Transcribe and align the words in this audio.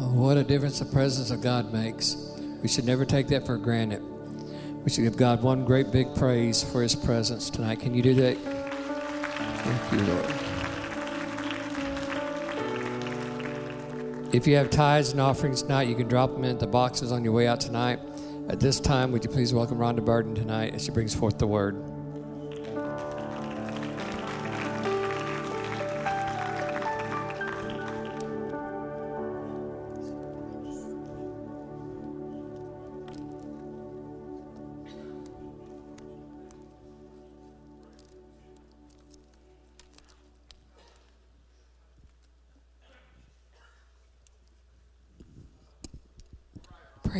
Oh, 0.00 0.12
what 0.12 0.36
a 0.36 0.44
difference 0.44 0.78
the 0.78 0.84
presence 0.84 1.32
of 1.32 1.42
God 1.42 1.72
makes. 1.72 2.16
We 2.62 2.68
should 2.68 2.84
never 2.84 3.04
take 3.04 3.26
that 3.28 3.44
for 3.44 3.58
granted. 3.58 4.00
We 4.84 4.90
should 4.90 5.02
give 5.02 5.16
God 5.16 5.42
one 5.42 5.64
great 5.64 5.90
big 5.90 6.14
praise 6.14 6.62
for 6.62 6.82
his 6.82 6.94
presence 6.94 7.50
tonight. 7.50 7.80
Can 7.80 7.94
you 7.94 8.02
do 8.02 8.14
that? 8.14 8.38
Thank 8.38 9.92
you, 9.92 10.06
Lord. 10.06 10.24
If 14.32 14.46
you 14.46 14.54
have 14.54 14.70
tithes 14.70 15.10
and 15.10 15.20
offerings 15.20 15.62
tonight, 15.62 15.88
you 15.88 15.96
can 15.96 16.06
drop 16.06 16.32
them 16.32 16.44
in 16.44 16.58
the 16.58 16.68
boxes 16.68 17.10
on 17.10 17.24
your 17.24 17.32
way 17.32 17.48
out 17.48 17.60
tonight. 17.60 17.98
At 18.48 18.60
this 18.60 18.78
time, 18.78 19.10
would 19.10 19.24
you 19.24 19.30
please 19.30 19.52
welcome 19.52 19.78
Rhonda 19.78 20.04
Burden 20.04 20.36
tonight 20.36 20.74
as 20.74 20.84
she 20.84 20.92
brings 20.92 21.12
forth 21.12 21.38
the 21.38 21.46
word? 21.48 21.97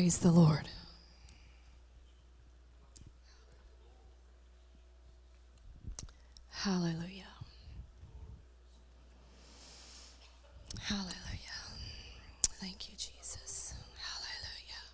Praise 0.09 0.21
the 0.21 0.30
Lord. 0.30 0.67
Hallelujah. 6.49 7.27
Hallelujah. 10.80 11.13
Thank 12.59 12.89
you, 12.89 12.95
Jesus. 12.97 13.74
Hallelujah. 13.99 14.88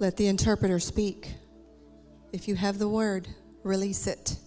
Let 0.00 0.16
the 0.16 0.28
interpreter 0.28 0.78
speak. 0.78 1.34
If 2.32 2.48
you 2.48 2.54
have 2.54 2.78
the 2.78 2.88
word, 2.88 3.28
release 3.62 4.06
it. 4.06 4.38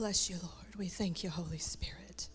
Bless 0.00 0.30
you, 0.30 0.36
Lord. 0.42 0.76
We 0.78 0.88
thank 0.88 1.22
you, 1.22 1.28
Holy 1.28 1.58
Spirit. 1.58 2.30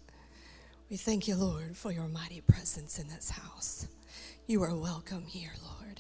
We 0.92 0.98
thank 0.98 1.28
you, 1.28 1.36
Lord, 1.36 1.76
for 1.76 1.92
your 1.92 2.08
mighty 2.08 2.40
presence 2.42 3.00
in 3.00 3.08
this 3.08 3.32
house. 3.32 3.88
You 4.46 4.62
are 4.62 4.76
welcome 4.76 5.26
here, 5.26 5.54
Lord. 5.64 6.00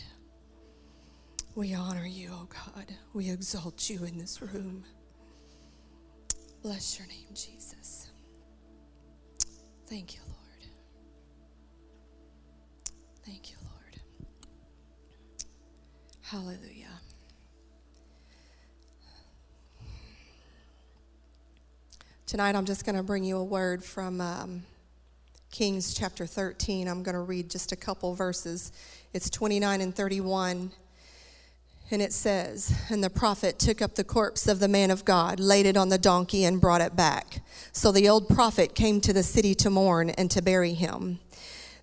We 1.55 1.73
honor 1.73 2.05
you, 2.05 2.29
oh 2.31 2.47
God. 2.47 2.93
We 3.15 3.31
exalt 3.31 3.89
you 3.89 4.03
in 4.03 4.19
this 4.19 4.43
room. 4.43 4.83
Bless 6.61 6.99
your 6.99 7.07
name, 7.07 7.29
Jesus. 7.33 8.11
Thank 9.87 10.13
you, 10.13 10.21
Lord. 10.27 10.69
Thank 13.25 13.49
you, 13.49 13.57
Lord. 13.63 13.99
Hallelujah. 16.21 16.99
Tonight, 22.27 22.55
I'm 22.55 22.65
just 22.65 22.87
going 22.87 22.95
to 22.95 23.03
bring 23.03 23.23
you 23.23 23.37
a 23.37 23.43
word 23.43 23.83
from 23.83 24.19
um, 24.19 24.63
Kings 25.51 25.93
chapter 25.93 26.25
13. 26.25 26.87
I'm 26.87 27.03
going 27.03 27.13
to 27.13 27.21
read 27.21 27.51
just 27.51 27.71
a 27.71 27.75
couple 27.75 28.15
verses. 28.15 28.71
It's 29.13 29.29
29 29.29 29.79
and 29.79 29.95
31. 29.95 30.71
And 31.91 32.01
it 32.01 32.11
says, 32.11 32.75
And 32.89 33.03
the 33.03 33.11
prophet 33.11 33.59
took 33.59 33.79
up 33.79 33.93
the 33.93 34.03
corpse 34.03 34.47
of 34.47 34.59
the 34.59 34.67
man 34.67 34.89
of 34.89 35.05
God, 35.05 35.39
laid 35.39 35.67
it 35.67 35.77
on 35.77 35.89
the 35.89 35.99
donkey, 35.99 36.45
and 36.45 36.59
brought 36.59 36.81
it 36.81 36.95
back. 36.95 37.43
So 37.71 37.91
the 37.91 38.09
old 38.09 38.27
prophet 38.27 38.73
came 38.73 39.01
to 39.01 39.13
the 39.13 39.21
city 39.21 39.53
to 39.53 39.69
mourn 39.69 40.09
and 40.09 40.31
to 40.31 40.41
bury 40.41 40.73
him. 40.73 41.19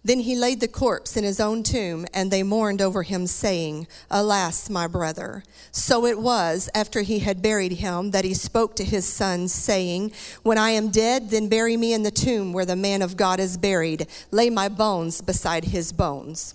Then 0.05 0.21
he 0.21 0.35
laid 0.35 0.61
the 0.61 0.69
corpse 0.69 1.17
in 1.17 1.23
his 1.23 1.39
own 1.39 1.63
tomb, 1.63 2.07
and 2.13 2.31
they 2.31 2.43
mourned 2.43 2.83
over 2.83 3.05
him, 3.05 3.29
saying, 3.29 3.87
Alas, 4.11 4.69
my 4.69 4.89
brother. 4.89 5.45
So 5.71 6.07
it 6.07 6.19
was, 6.19 6.69
after 6.75 7.03
he 7.03 7.21
had 7.21 7.41
buried 7.41 7.75
him, 7.75 8.11
that 8.11 8.25
he 8.25 8.35
spoke 8.35 8.75
to 8.77 8.85
his 8.85 9.07
sons, 9.07 9.53
saying, 9.53 10.11
When 10.43 10.59
I 10.59 10.71
am 10.71 10.91
dead, 10.91 11.31
then 11.31 11.49
bury 11.49 11.77
me 11.77 11.93
in 11.93 12.03
the 12.03 12.11
tomb 12.11 12.53
where 12.53 12.67
the 12.67 12.75
man 12.75 13.01
of 13.01 13.17
God 13.17 13.39
is 13.39 13.57
buried. 13.57 14.09
Lay 14.33 14.51
my 14.51 14.69
bones 14.69 15.21
beside 15.21 15.67
his 15.67 15.93
bones. 15.93 16.55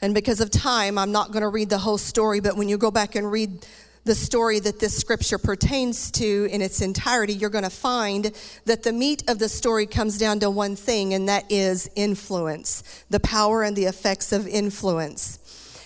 And 0.00 0.14
because 0.14 0.40
of 0.40 0.50
time, 0.50 0.98
I'm 0.98 1.12
not 1.12 1.32
going 1.32 1.42
to 1.42 1.48
read 1.48 1.70
the 1.70 1.78
whole 1.78 1.98
story, 1.98 2.38
but 2.38 2.56
when 2.56 2.68
you 2.68 2.78
go 2.78 2.92
back 2.92 3.16
and 3.16 3.30
read 3.30 3.66
the 4.04 4.14
story 4.14 4.60
that 4.60 4.80
this 4.80 4.96
scripture 4.96 5.38
pertains 5.38 6.10
to 6.12 6.46
in 6.50 6.60
its 6.60 6.80
entirety, 6.80 7.32
you're 7.32 7.50
going 7.50 7.64
to 7.64 7.70
find 7.70 8.32
that 8.66 8.82
the 8.82 8.92
meat 8.92 9.22
of 9.28 9.38
the 9.38 9.48
story 9.48 9.86
comes 9.86 10.18
down 10.18 10.40
to 10.40 10.50
one 10.50 10.76
thing, 10.76 11.14
and 11.14 11.28
that 11.28 11.50
is 11.50 11.90
influence, 11.96 12.82
the 13.08 13.20
power 13.20 13.62
and 13.62 13.76
the 13.76 13.86
effects 13.86 14.30
of 14.30 14.46
influence. 14.46 15.38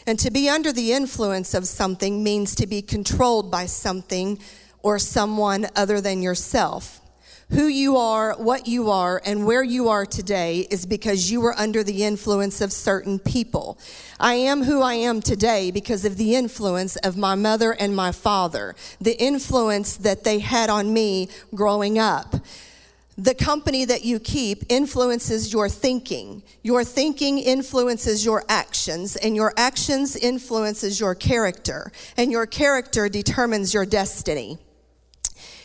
And 0.06 0.19
to 0.21 0.31
be 0.31 0.49
under 0.49 0.73
the 0.73 0.93
influence 0.93 1.55
of 1.55 1.69
something 1.69 2.25
means 2.25 2.55
to 2.56 2.67
be 2.67 2.83
controlled 2.83 3.51
by 3.51 3.67
something 3.67 4.41
or 4.83 4.99
someone 4.99 5.67
other 5.77 6.00
than 6.00 6.23
yourself. 6.23 7.00
Who 7.50 7.66
you 7.66 7.97
are, 7.97 8.34
what 8.36 8.69
you 8.69 8.91
are, 8.91 9.22
and 9.25 9.46
where 9.46 9.62
you 9.62 9.88
are 9.88 10.05
today 10.05 10.67
is 10.70 10.84
because 10.84 11.31
you 11.31 11.40
were 11.40 11.58
under 11.58 11.82
the 11.82 12.05
influence 12.05 12.61
of 12.61 12.73
certain 12.73 13.19
people. 13.19 13.78
I 14.20 14.34
am 14.34 14.64
who 14.64 14.82
I 14.82 14.94
am 14.94 15.23
today 15.23 15.70
because 15.70 16.05
of 16.05 16.19
the 16.19 16.34
influence 16.34 16.96
of 16.96 17.17
my 17.17 17.34
mother 17.37 17.73
and 17.73 17.96
my 17.96 18.12
father, 18.12 18.76
the 19.00 19.19
influence 19.19 19.96
that 19.96 20.25
they 20.25 20.40
had 20.40 20.69
on 20.69 20.93
me 20.93 21.31
growing 21.55 21.99
up. 21.99 22.34
The 23.17 23.34
company 23.34 23.87
that 23.87 24.05
you 24.05 24.20
keep 24.20 24.64
influences 24.69 25.50
your 25.50 25.70
thinking. 25.70 26.43
Your 26.62 26.84
thinking 26.84 27.38
influences 27.38 28.26
your 28.26 28.44
actions, 28.49 29.17
and 29.17 29.34
your 29.34 29.55
actions 29.56 30.17
influences 30.17 31.00
your 31.00 31.14
character, 31.14 31.90
and 32.19 32.31
your 32.31 32.46
character 32.46 33.08
determines 33.08 33.73
your 33.73 33.87
destiny. 33.87 34.58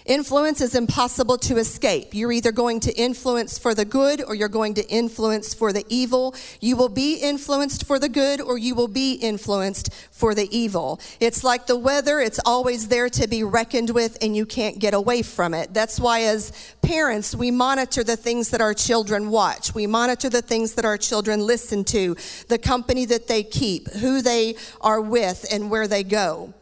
Influence 0.05 0.59
is 0.59 0.75
impossible 0.75 1.37
to 1.37 1.57
escape. 1.57 2.09
You're 2.13 2.33
either 2.33 2.51
going 2.51 2.81
to 2.81 2.93
influence 2.93 3.57
for 3.57 3.73
the 3.73 3.85
good 3.85 4.21
or 4.21 4.35
you're 4.35 4.49
going 4.49 4.73
to 4.73 4.85
influence 4.89 5.53
for 5.53 5.71
the 5.71 5.85
evil. 5.87 6.35
You 6.59 6.75
will 6.75 6.89
be 6.89 7.15
influenced 7.15 7.85
for 7.85 7.99
the 7.99 8.09
good 8.09 8.41
or 8.41 8.57
you 8.57 8.75
will 8.75 8.89
be 8.89 9.13
influenced 9.13 9.93
for 10.11 10.35
the 10.35 10.49
evil. 10.55 10.99
It's 11.21 11.43
like 11.43 11.67
the 11.67 11.77
weather, 11.77 12.19
it's 12.19 12.39
always 12.45 12.89
there 12.89 13.07
to 13.09 13.27
be 13.27 13.43
reckoned 13.43 13.91
with 13.91 14.17
and 14.21 14.35
you 14.35 14.45
can't 14.45 14.77
get 14.77 14.93
away 14.93 15.21
from 15.21 15.53
it. 15.53 15.73
That's 15.73 15.99
why, 15.99 16.23
as 16.23 16.51
parents, 16.81 17.33
we 17.33 17.49
monitor 17.49 18.03
the 18.03 18.17
things 18.17 18.49
that 18.49 18.59
our 18.59 18.73
children 18.73 19.29
watch. 19.29 19.73
We 19.73 19.87
monitor 19.87 20.29
the 20.29 20.41
things 20.41 20.73
that 20.73 20.83
our 20.83 20.97
children 20.97 21.39
listen 21.39 21.85
to, 21.85 22.17
the 22.49 22.57
company 22.57 23.05
that 23.05 23.27
they 23.27 23.43
keep, 23.43 23.89
who 23.89 24.21
they 24.21 24.55
are 24.81 24.99
with, 24.99 25.45
and 25.49 25.69
where 25.71 25.87
they 25.87 26.03
go. 26.03 26.53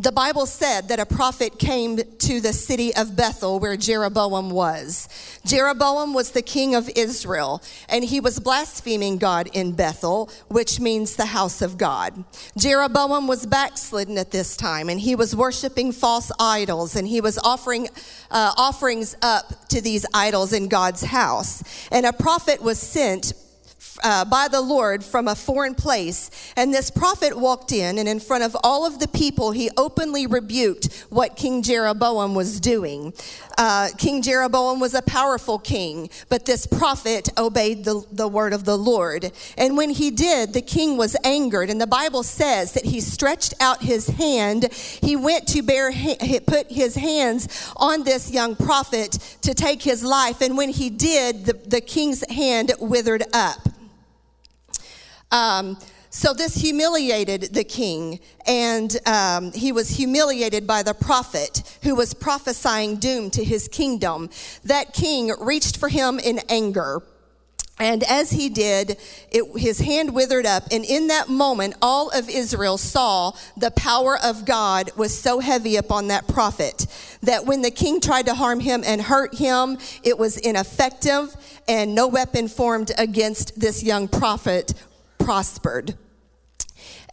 The 0.00 0.12
Bible 0.12 0.46
said 0.46 0.88
that 0.88 0.98
a 0.98 1.04
prophet 1.04 1.58
came 1.58 1.98
to 1.98 2.40
the 2.40 2.54
city 2.54 2.96
of 2.96 3.16
Bethel 3.16 3.60
where 3.60 3.76
Jeroboam 3.76 4.48
was. 4.48 5.10
Jeroboam 5.44 6.14
was 6.14 6.30
the 6.30 6.40
king 6.40 6.74
of 6.74 6.88
Israel, 6.96 7.62
and 7.86 8.02
he 8.02 8.18
was 8.18 8.40
blaspheming 8.40 9.18
God 9.18 9.50
in 9.52 9.72
Bethel, 9.72 10.30
which 10.48 10.80
means 10.80 11.16
the 11.16 11.26
house 11.26 11.60
of 11.60 11.76
God. 11.76 12.24
Jeroboam 12.56 13.26
was 13.26 13.44
backslidden 13.44 14.16
at 14.16 14.30
this 14.30 14.56
time, 14.56 14.88
and 14.88 15.00
he 15.00 15.14
was 15.14 15.36
worshiping 15.36 15.92
false 15.92 16.32
idols, 16.40 16.96
and 16.96 17.06
he 17.06 17.20
was 17.20 17.36
offering 17.36 17.90
uh, 18.30 18.54
offerings 18.56 19.14
up 19.20 19.68
to 19.68 19.82
these 19.82 20.06
idols 20.14 20.54
in 20.54 20.68
God's 20.68 21.04
house. 21.04 21.62
And 21.92 22.06
a 22.06 22.14
prophet 22.14 22.62
was 22.62 22.78
sent 22.78 23.34
uh, 24.02 24.24
by 24.24 24.48
the 24.48 24.60
Lord 24.60 25.04
from 25.04 25.28
a 25.28 25.34
foreign 25.34 25.74
place. 25.74 26.30
And 26.56 26.72
this 26.72 26.90
prophet 26.90 27.36
walked 27.38 27.72
in, 27.72 27.98
and 27.98 28.08
in 28.08 28.20
front 28.20 28.44
of 28.44 28.56
all 28.62 28.86
of 28.86 28.98
the 28.98 29.08
people, 29.08 29.52
he 29.52 29.70
openly 29.76 30.26
rebuked 30.26 31.06
what 31.10 31.36
King 31.36 31.62
Jeroboam 31.62 32.34
was 32.34 32.60
doing. 32.60 33.12
Uh, 33.58 33.88
king 33.98 34.22
Jeroboam 34.22 34.80
was 34.80 34.94
a 34.94 35.02
powerful 35.02 35.58
king, 35.58 36.08
but 36.30 36.46
this 36.46 36.66
prophet 36.66 37.28
obeyed 37.36 37.84
the, 37.84 38.02
the 38.10 38.26
word 38.26 38.54
of 38.54 38.64
the 38.64 38.78
Lord. 38.78 39.32
And 39.58 39.76
when 39.76 39.90
he 39.90 40.10
did, 40.10 40.54
the 40.54 40.62
king 40.62 40.96
was 40.96 41.14
angered. 41.24 41.68
And 41.68 41.78
the 41.78 41.86
Bible 41.86 42.22
says 42.22 42.72
that 42.72 42.86
he 42.86 43.00
stretched 43.00 43.52
out 43.60 43.82
his 43.82 44.08
hand. 44.08 44.72
He 44.72 45.14
went 45.14 45.46
to 45.48 45.62
bear, 45.62 45.92
put 46.46 46.70
his 46.70 46.94
hands 46.94 47.70
on 47.76 48.04
this 48.04 48.30
young 48.30 48.56
prophet 48.56 49.18
to 49.42 49.52
take 49.52 49.82
his 49.82 50.02
life. 50.02 50.40
And 50.40 50.56
when 50.56 50.70
he 50.70 50.88
did, 50.88 51.44
the, 51.44 51.52
the 51.52 51.80
king's 51.80 52.24
hand 52.30 52.72
withered 52.80 53.24
up. 53.34 53.69
Um, 55.30 55.78
so 56.12 56.34
this 56.34 56.56
humiliated 56.56 57.54
the 57.54 57.62
king, 57.62 58.18
and 58.44 58.96
um, 59.06 59.52
he 59.52 59.70
was 59.70 59.90
humiliated 59.90 60.66
by 60.66 60.82
the 60.82 60.92
prophet 60.92 61.78
who 61.84 61.94
was 61.94 62.14
prophesying 62.14 62.96
doom 62.96 63.30
to 63.30 63.44
his 63.44 63.68
kingdom. 63.68 64.28
That 64.64 64.92
king 64.92 65.32
reached 65.40 65.76
for 65.76 65.88
him 65.88 66.18
in 66.18 66.40
anger. 66.48 67.02
And 67.78 68.02
as 68.04 68.32
he 68.32 68.50
did, 68.50 68.98
it, 69.30 69.44
his 69.56 69.78
hand 69.78 70.12
withered 70.12 70.44
up. 70.44 70.64
And 70.70 70.84
in 70.84 71.06
that 71.06 71.28
moment, 71.30 71.76
all 71.80 72.10
of 72.10 72.28
Israel 72.28 72.76
saw 72.76 73.32
the 73.56 73.70
power 73.70 74.18
of 74.22 74.44
God 74.44 74.90
was 74.96 75.18
so 75.18 75.38
heavy 75.38 75.76
upon 75.76 76.08
that 76.08 76.28
prophet 76.28 76.86
that 77.22 77.46
when 77.46 77.62
the 77.62 77.70
king 77.70 78.00
tried 78.00 78.26
to 78.26 78.34
harm 78.34 78.60
him 78.60 78.82
and 78.84 79.00
hurt 79.00 79.36
him, 79.36 79.78
it 80.02 80.18
was 80.18 80.36
ineffective, 80.36 81.34
and 81.68 81.94
no 81.94 82.06
weapon 82.06 82.48
formed 82.48 82.92
against 82.98 83.58
this 83.58 83.82
young 83.82 84.08
prophet 84.08 84.74
prospered. 85.20 85.96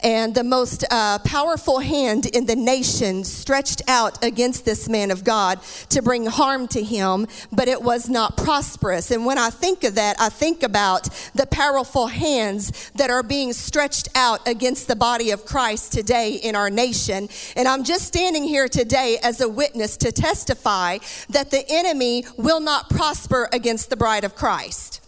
And 0.02 0.34
the 0.34 0.44
most 0.44 0.84
uh, 0.90 1.18
powerful 1.20 1.80
hand 1.80 2.26
in 2.26 2.46
the 2.46 2.54
nation 2.54 3.24
stretched 3.24 3.82
out 3.88 4.22
against 4.24 4.64
this 4.64 4.88
man 4.88 5.10
of 5.10 5.24
God 5.24 5.60
to 5.88 6.02
bring 6.02 6.26
harm 6.26 6.68
to 6.68 6.82
him, 6.82 7.26
but 7.50 7.66
it 7.66 7.82
was 7.82 8.08
not 8.08 8.36
prosperous. 8.36 9.10
And 9.10 9.26
when 9.26 9.38
I 9.38 9.50
think 9.50 9.82
of 9.82 9.96
that, 9.96 10.16
I 10.20 10.28
think 10.28 10.62
about 10.62 11.08
the 11.34 11.46
powerful 11.46 12.06
hands 12.06 12.92
that 12.94 13.10
are 13.10 13.24
being 13.24 13.52
stretched 13.52 14.08
out 14.14 14.46
against 14.46 14.86
the 14.86 14.96
body 14.96 15.32
of 15.32 15.44
Christ 15.44 15.92
today 15.92 16.34
in 16.34 16.54
our 16.54 16.70
nation. 16.70 17.28
And 17.56 17.66
I'm 17.66 17.82
just 17.82 18.06
standing 18.06 18.44
here 18.44 18.68
today 18.68 19.18
as 19.22 19.40
a 19.40 19.48
witness 19.48 19.96
to 19.98 20.12
testify 20.12 20.98
that 21.30 21.50
the 21.50 21.64
enemy 21.68 22.24
will 22.36 22.60
not 22.60 22.88
prosper 22.88 23.48
against 23.52 23.90
the 23.90 23.96
bride 23.96 24.22
of 24.22 24.36
Christ. 24.36 25.00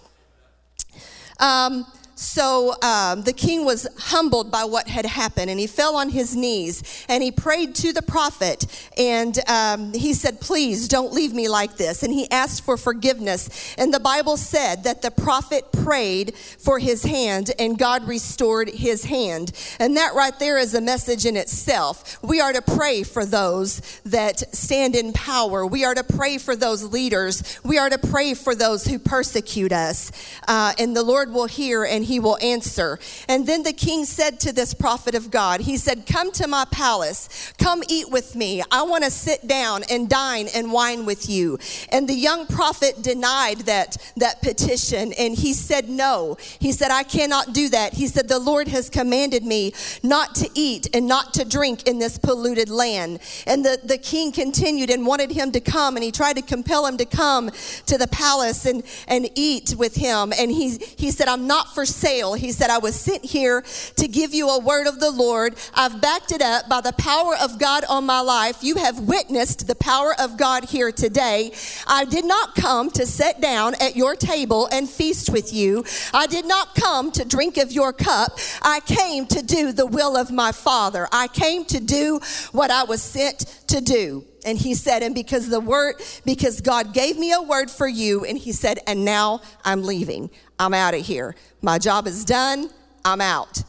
Um, 1.39 1.87
so 2.21 2.75
um, 2.83 3.23
the 3.23 3.33
king 3.33 3.65
was 3.65 3.89
humbled 3.97 4.53
by 4.53 4.65
what 4.65 4.89
had 4.89 5.07
happened, 5.07 5.51
and 5.51 5.59
he 5.59 5.67
fell 5.67 5.97
on 5.97 6.11
his 6.11 6.37
knees 6.37 7.07
and 7.09 7.23
he 7.23 7.33
prayed 7.33 7.75
to 7.77 7.95
the 7.95 8.03
prophet. 8.03 8.67
And 8.99 9.39
um, 9.49 9.95
he 9.95 10.13
said, 10.13 10.39
Please 10.39 10.87
don't 10.87 11.15
leave 11.15 11.33
me 11.33 11.49
like 11.49 11.79
this. 11.79 12.03
And 12.03 12.13
he 12.13 12.31
asked 12.31 12.63
for 12.63 12.77
forgiveness. 12.77 13.75
And 13.79 13.95
the 13.95 14.01
Bible 14.01 14.37
said 14.37 14.85
that 14.85 15.01
the 15.01 15.11
prophet 15.11 15.73
prayed 15.73 16.35
for 16.35 16.79
his 16.79 17.05
hand, 17.05 17.53
and 17.59 17.79
God 17.79 18.07
restored 18.07 18.69
his 18.69 19.05
hand. 19.05 19.53
And 19.79 19.97
that 19.97 20.15
right 20.15 20.39
there 20.39 20.59
is 20.59 20.75
a 20.75 20.81
message 20.83 21.25
in 21.25 21.39
itself. 21.39 22.23
We 22.23 22.39
are 22.43 22.53
to 22.53 22.61
pray 22.61 23.03
for 23.03 23.25
those 23.25 23.81
that 24.05 24.55
stand 24.55 24.95
in 24.95 25.15
power, 25.15 25.67
we 25.67 25.87
are 25.87 25.95
to 25.95 26.05
pray 26.05 26.37
for 26.37 26.55
those 26.55 26.85
leaders, 26.85 27.59
we 27.65 27.79
are 27.79 27.89
to 27.89 27.99
pray 27.99 28.35
for 28.35 28.55
those 28.55 28.85
who 28.85 28.99
persecute 28.99 29.73
us. 29.73 30.13
Uh, 30.47 30.75
and 30.79 30.95
the 30.95 31.03
Lord 31.03 31.33
will 31.33 31.47
hear 31.47 31.85
and 31.85 32.10
he 32.11 32.19
will 32.19 32.37
answer. 32.43 32.99
And 33.29 33.47
then 33.47 33.63
the 33.63 33.73
king 33.73 34.05
said 34.05 34.41
to 34.41 34.53
this 34.53 34.75
prophet 34.75 35.15
of 35.15 35.31
God, 35.31 35.61
He 35.61 35.77
said, 35.77 36.07
Come 36.07 36.33
to 36.33 36.49
my 36.49 36.67
palace, 36.71 37.53
come 37.57 37.83
eat 37.89 38.11
with 38.11 38.35
me. 38.35 38.63
I 38.71 38.83
want 38.83 39.05
to 39.05 39.11
sit 39.11 39.47
down 39.47 39.85
and 39.89 40.09
dine 40.09 40.49
and 40.53 40.73
wine 40.73 41.07
with 41.07 41.31
you. 41.31 41.59
And 41.91 42.09
the 42.09 42.15
young 42.15 42.47
prophet 42.47 43.01
denied 43.01 43.61
that, 43.61 43.97
that 44.17 44.43
petition 44.43 45.13
and 45.19 45.37
he 45.37 45.53
said, 45.53 45.89
No. 45.89 46.37
He 46.59 46.73
said, 46.73 46.91
I 46.91 47.05
cannot 47.05 47.53
do 47.53 47.69
that. 47.69 47.95
He 47.95 48.09
said, 48.09 48.29
The 48.29 48.41
Lord 48.41 48.67
has 48.69 48.91
commanded 48.91 49.45
me 49.45 49.73
not 50.03 50.35
to 50.37 50.51
eat 50.55 50.89
and 50.93 51.07
not 51.07 51.33
to 51.35 51.45
drink 51.45 51.87
in 51.87 52.01
this 52.01 52.19
polluted 52.19 52.69
land. 52.69 53.21
And 53.47 53.65
the, 53.65 53.79
the 53.85 53.99
king 53.99 54.33
continued 54.33 54.91
and 54.91 55.07
wanted 55.07 55.31
him 55.31 55.53
to 55.53 55.61
come, 55.61 55.97
and 55.97 56.03
he 56.03 56.11
tried 56.11 56.37
to 56.37 56.43
compel 56.43 56.87
him 56.87 56.97
to 56.97 57.05
come 57.05 57.53
to 57.87 57.97
the 57.97 58.09
palace 58.09 58.67
and, 58.67 58.83
and 59.07 59.31
eat 59.37 59.77
with 59.79 59.95
him. 59.95 60.33
And 60.37 60.51
he, 60.51 60.79
he 60.97 61.13
said, 61.13 61.29
I'm 61.29 61.47
not 61.47 61.73
for 61.73 61.87
He 62.01 62.53
said, 62.53 62.71
I 62.71 62.79
was 62.79 62.95
sent 62.95 63.25
here 63.25 63.63
to 63.97 64.09
give 64.09 64.33
you 64.33 64.49
a 64.49 64.59
word 64.59 64.87
of 64.87 65.01
the 65.01 65.11
Lord. 65.11 65.57
I've 65.75 66.01
backed 66.01 66.33
it 66.33 66.43
up 66.43 66.69
by 66.69 66.81
the 66.81 66.93
power 66.95 67.35
of 67.41 67.59
God 67.59 67.85
on 67.89 68.07
my 68.07 68.21
life. 68.21 68.63
You 68.63 68.77
have 68.77 69.01
witnessed 69.01 69.67
the 69.67 69.75
power 69.75 70.15
of 70.19 70.37
God 70.37 70.65
here 70.65 70.93
today. 70.93 71.53
I 71.87 72.05
did 72.05 72.25
not 72.25 72.55
come 72.55 72.91
to 72.93 73.07
sit 73.07 73.41
down 73.41 73.75
at 73.81 73.97
your 73.97 74.17
table 74.17 74.69
and 74.73 74.89
feast 74.89 75.31
with 75.31 75.53
you. 75.53 75.85
I 76.15 76.27
did 76.27 76.47
not 76.47 76.75
come 76.75 77.11
to 77.13 77.25
drink 77.25 77.57
of 77.57 77.73
your 77.73 77.93
cup. 77.93 78.39
I 78.63 78.81
came 78.81 79.27
to 79.27 79.43
do 79.43 79.73
the 79.73 79.87
will 79.87 80.17
of 80.17 80.31
my 80.31 80.53
Father. 80.53 81.09
I 81.13 81.29
came 81.29 81.65
to 81.67 81.81
do 81.81 82.21
what 82.53 82.71
I 82.71 82.85
was 82.85 83.03
sent 83.03 83.41
to 83.69 83.81
do. 83.81 84.25
And 84.45 84.57
he 84.57 84.73
said, 84.75 85.03
and 85.03 85.15
because 85.15 85.51
the 85.51 85.61
word, 85.61 85.97
because 86.25 86.63
God 86.63 86.95
gave 86.95 87.19
me 87.19 87.33
a 87.33 87.43
word 87.43 87.71
for 87.71 87.87
you, 87.87 88.25
and 88.25 88.39
he 88.39 88.53
said, 88.53 88.79
and 88.87 89.05
now 89.05 89.43
I'm 89.65 89.83
leaving. 89.83 90.31
I'm 90.61 90.75
out 90.75 90.93
of 90.93 91.01
here. 91.01 91.35
My 91.63 91.79
job 91.79 92.07
is 92.07 92.23
done. 92.25 92.69
I'm 93.03 93.23
out. 93.23 93.63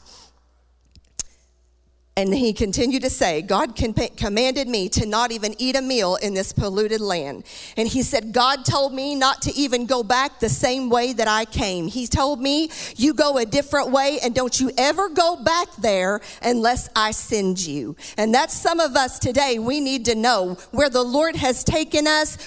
And 2.17 2.33
he 2.35 2.51
continued 2.51 3.03
to 3.03 3.09
say, 3.09 3.41
God 3.41 3.77
commanded 4.17 4.67
me 4.67 4.89
to 4.89 5.05
not 5.05 5.31
even 5.31 5.55
eat 5.57 5.77
a 5.77 5.81
meal 5.81 6.17
in 6.17 6.33
this 6.33 6.51
polluted 6.51 6.99
land. 6.99 7.45
And 7.77 7.87
he 7.87 8.03
said, 8.03 8.33
God 8.33 8.65
told 8.65 8.93
me 8.93 9.15
not 9.15 9.41
to 9.43 9.53
even 9.53 9.85
go 9.85 10.03
back 10.03 10.41
the 10.41 10.49
same 10.49 10.89
way 10.89 11.13
that 11.13 11.29
I 11.29 11.45
came. 11.45 11.87
He 11.87 12.07
told 12.07 12.41
me, 12.41 12.69
You 12.97 13.13
go 13.13 13.37
a 13.37 13.45
different 13.45 13.91
way, 13.91 14.19
and 14.21 14.35
don't 14.35 14.59
you 14.59 14.71
ever 14.77 15.07
go 15.07 15.41
back 15.41 15.69
there 15.77 16.19
unless 16.43 16.89
I 16.97 17.11
send 17.11 17.65
you. 17.65 17.95
And 18.17 18.35
that's 18.35 18.53
some 18.53 18.81
of 18.81 18.97
us 18.97 19.17
today. 19.17 19.57
We 19.57 19.79
need 19.79 20.03
to 20.05 20.15
know 20.15 20.57
where 20.71 20.89
the 20.89 21.03
Lord 21.03 21.37
has 21.37 21.63
taken 21.63 22.07
us. 22.07 22.37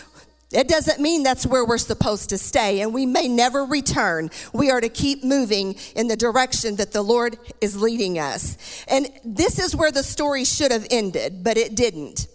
It 0.54 0.68
doesn't 0.68 1.00
mean 1.00 1.24
that's 1.24 1.44
where 1.44 1.64
we're 1.64 1.78
supposed 1.78 2.30
to 2.30 2.38
stay, 2.38 2.80
and 2.80 2.94
we 2.94 3.06
may 3.06 3.26
never 3.26 3.64
return. 3.64 4.30
We 4.52 4.70
are 4.70 4.80
to 4.80 4.88
keep 4.88 5.24
moving 5.24 5.76
in 5.96 6.06
the 6.06 6.16
direction 6.16 6.76
that 6.76 6.92
the 6.92 7.02
Lord 7.02 7.36
is 7.60 7.80
leading 7.80 8.18
us. 8.18 8.56
And 8.86 9.08
this 9.24 9.58
is 9.58 9.74
where 9.74 9.90
the 9.90 10.04
story 10.04 10.44
should 10.44 10.70
have 10.70 10.86
ended, 10.90 11.42
but 11.42 11.56
it 11.56 11.74
didn't. 11.74 12.28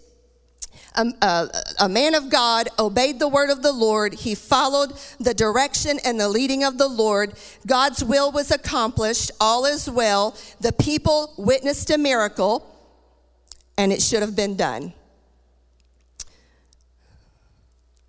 Um, 0.96 1.14
uh, 1.22 1.46
a 1.78 1.88
man 1.88 2.14
of 2.14 2.30
God 2.30 2.68
obeyed 2.78 3.20
the 3.20 3.28
word 3.28 3.48
of 3.48 3.62
the 3.62 3.72
Lord. 3.72 4.12
He 4.12 4.34
followed 4.34 4.92
the 5.20 5.34
direction 5.34 5.98
and 6.04 6.18
the 6.18 6.28
leading 6.28 6.64
of 6.64 6.78
the 6.78 6.88
Lord. 6.88 7.34
God's 7.66 8.02
will 8.02 8.32
was 8.32 8.50
accomplished. 8.50 9.30
All 9.40 9.64
is 9.64 9.88
well. 9.88 10.36
The 10.60 10.72
people 10.72 11.32
witnessed 11.38 11.90
a 11.90 11.98
miracle, 11.98 12.66
and 13.78 13.92
it 13.92 14.02
should 14.02 14.20
have 14.20 14.36
been 14.36 14.56
done. 14.56 14.92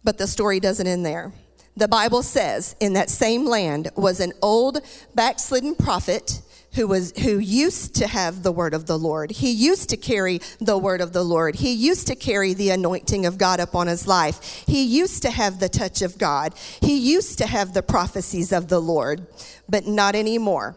But 0.03 0.17
the 0.17 0.27
story 0.27 0.59
doesn't 0.59 0.87
end 0.87 1.05
there. 1.05 1.31
The 1.77 1.87
Bible 1.87 2.23
says 2.23 2.75
in 2.79 2.93
that 2.93 3.09
same 3.09 3.45
land 3.45 3.89
was 3.95 4.19
an 4.19 4.33
old 4.41 4.81
backslidden 5.15 5.75
prophet 5.75 6.41
who 6.73 6.87
was 6.87 7.11
who 7.19 7.37
used 7.37 7.95
to 7.95 8.07
have 8.07 8.43
the 8.43 8.51
word 8.51 8.73
of 8.73 8.85
the 8.85 8.97
Lord. 8.97 9.31
He 9.31 9.51
used 9.51 9.89
to 9.89 9.97
carry 9.97 10.39
the 10.59 10.77
word 10.77 11.01
of 11.01 11.11
the 11.11 11.23
Lord. 11.23 11.55
He 11.55 11.73
used 11.73 12.07
to 12.07 12.15
carry 12.15 12.53
the 12.53 12.69
anointing 12.69 13.25
of 13.25 13.37
God 13.37 13.59
upon 13.59 13.87
his 13.87 14.07
life. 14.07 14.63
He 14.67 14.83
used 14.83 15.21
to 15.23 15.31
have 15.31 15.59
the 15.59 15.69
touch 15.69 16.01
of 16.01 16.17
God. 16.17 16.53
He 16.81 16.97
used 16.97 17.37
to 17.39 17.47
have 17.47 17.73
the 17.73 17.83
prophecies 17.83 18.51
of 18.51 18.67
the 18.67 18.79
Lord, 18.79 19.27
but 19.67 19.85
not 19.85 20.15
anymore. 20.15 20.75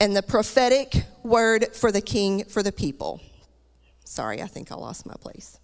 And 0.00 0.16
the 0.16 0.22
prophetic 0.22 1.04
word 1.22 1.74
for 1.74 1.90
the 1.90 2.02
king 2.02 2.44
for 2.44 2.62
the 2.62 2.72
people. 2.72 3.20
Sorry, 4.04 4.42
I 4.42 4.46
think 4.46 4.70
I 4.70 4.74
lost 4.74 5.06
my 5.06 5.14
place. 5.20 5.58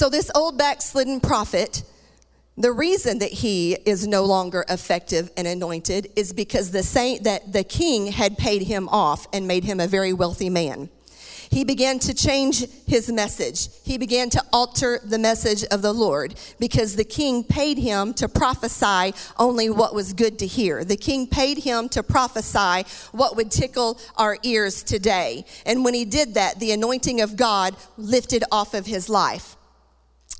So, 0.00 0.08
this 0.08 0.30
old 0.34 0.56
backslidden 0.56 1.20
prophet, 1.20 1.82
the 2.56 2.72
reason 2.72 3.18
that 3.18 3.32
he 3.32 3.74
is 3.84 4.06
no 4.06 4.24
longer 4.24 4.64
effective 4.68 5.30
and 5.36 5.46
anointed 5.46 6.10
is 6.16 6.32
because 6.32 6.70
the 6.70 6.82
saint 6.82 7.24
that 7.24 7.52
the 7.52 7.64
king 7.64 8.06
had 8.06 8.38
paid 8.38 8.62
him 8.62 8.88
off 8.88 9.26
and 9.32 9.46
made 9.46 9.64
him 9.64 9.80
a 9.80 9.86
very 9.86 10.12
wealthy 10.12 10.48
man. 10.48 10.88
He 11.50 11.64
began 11.64 11.98
to 12.00 12.14
change 12.14 12.64
his 12.86 13.10
message. 13.10 13.68
He 13.82 13.98
began 13.98 14.30
to 14.30 14.42
alter 14.52 15.00
the 15.04 15.18
message 15.18 15.64
of 15.64 15.82
the 15.82 15.92
Lord 15.92 16.36
because 16.60 16.94
the 16.94 17.04
king 17.04 17.42
paid 17.42 17.76
him 17.76 18.14
to 18.14 18.28
prophesy 18.28 19.12
only 19.36 19.68
what 19.68 19.92
was 19.92 20.12
good 20.12 20.38
to 20.38 20.46
hear. 20.46 20.84
The 20.84 20.96
king 20.96 21.26
paid 21.26 21.58
him 21.58 21.88
to 21.88 22.04
prophesy 22.04 22.88
what 23.10 23.34
would 23.34 23.50
tickle 23.50 23.98
our 24.16 24.38
ears 24.44 24.84
today. 24.84 25.44
And 25.66 25.84
when 25.84 25.94
he 25.94 26.04
did 26.04 26.34
that, 26.34 26.60
the 26.60 26.70
anointing 26.70 27.20
of 27.20 27.36
God 27.36 27.74
lifted 27.98 28.44
off 28.52 28.72
of 28.72 28.86
his 28.86 29.08
life. 29.08 29.56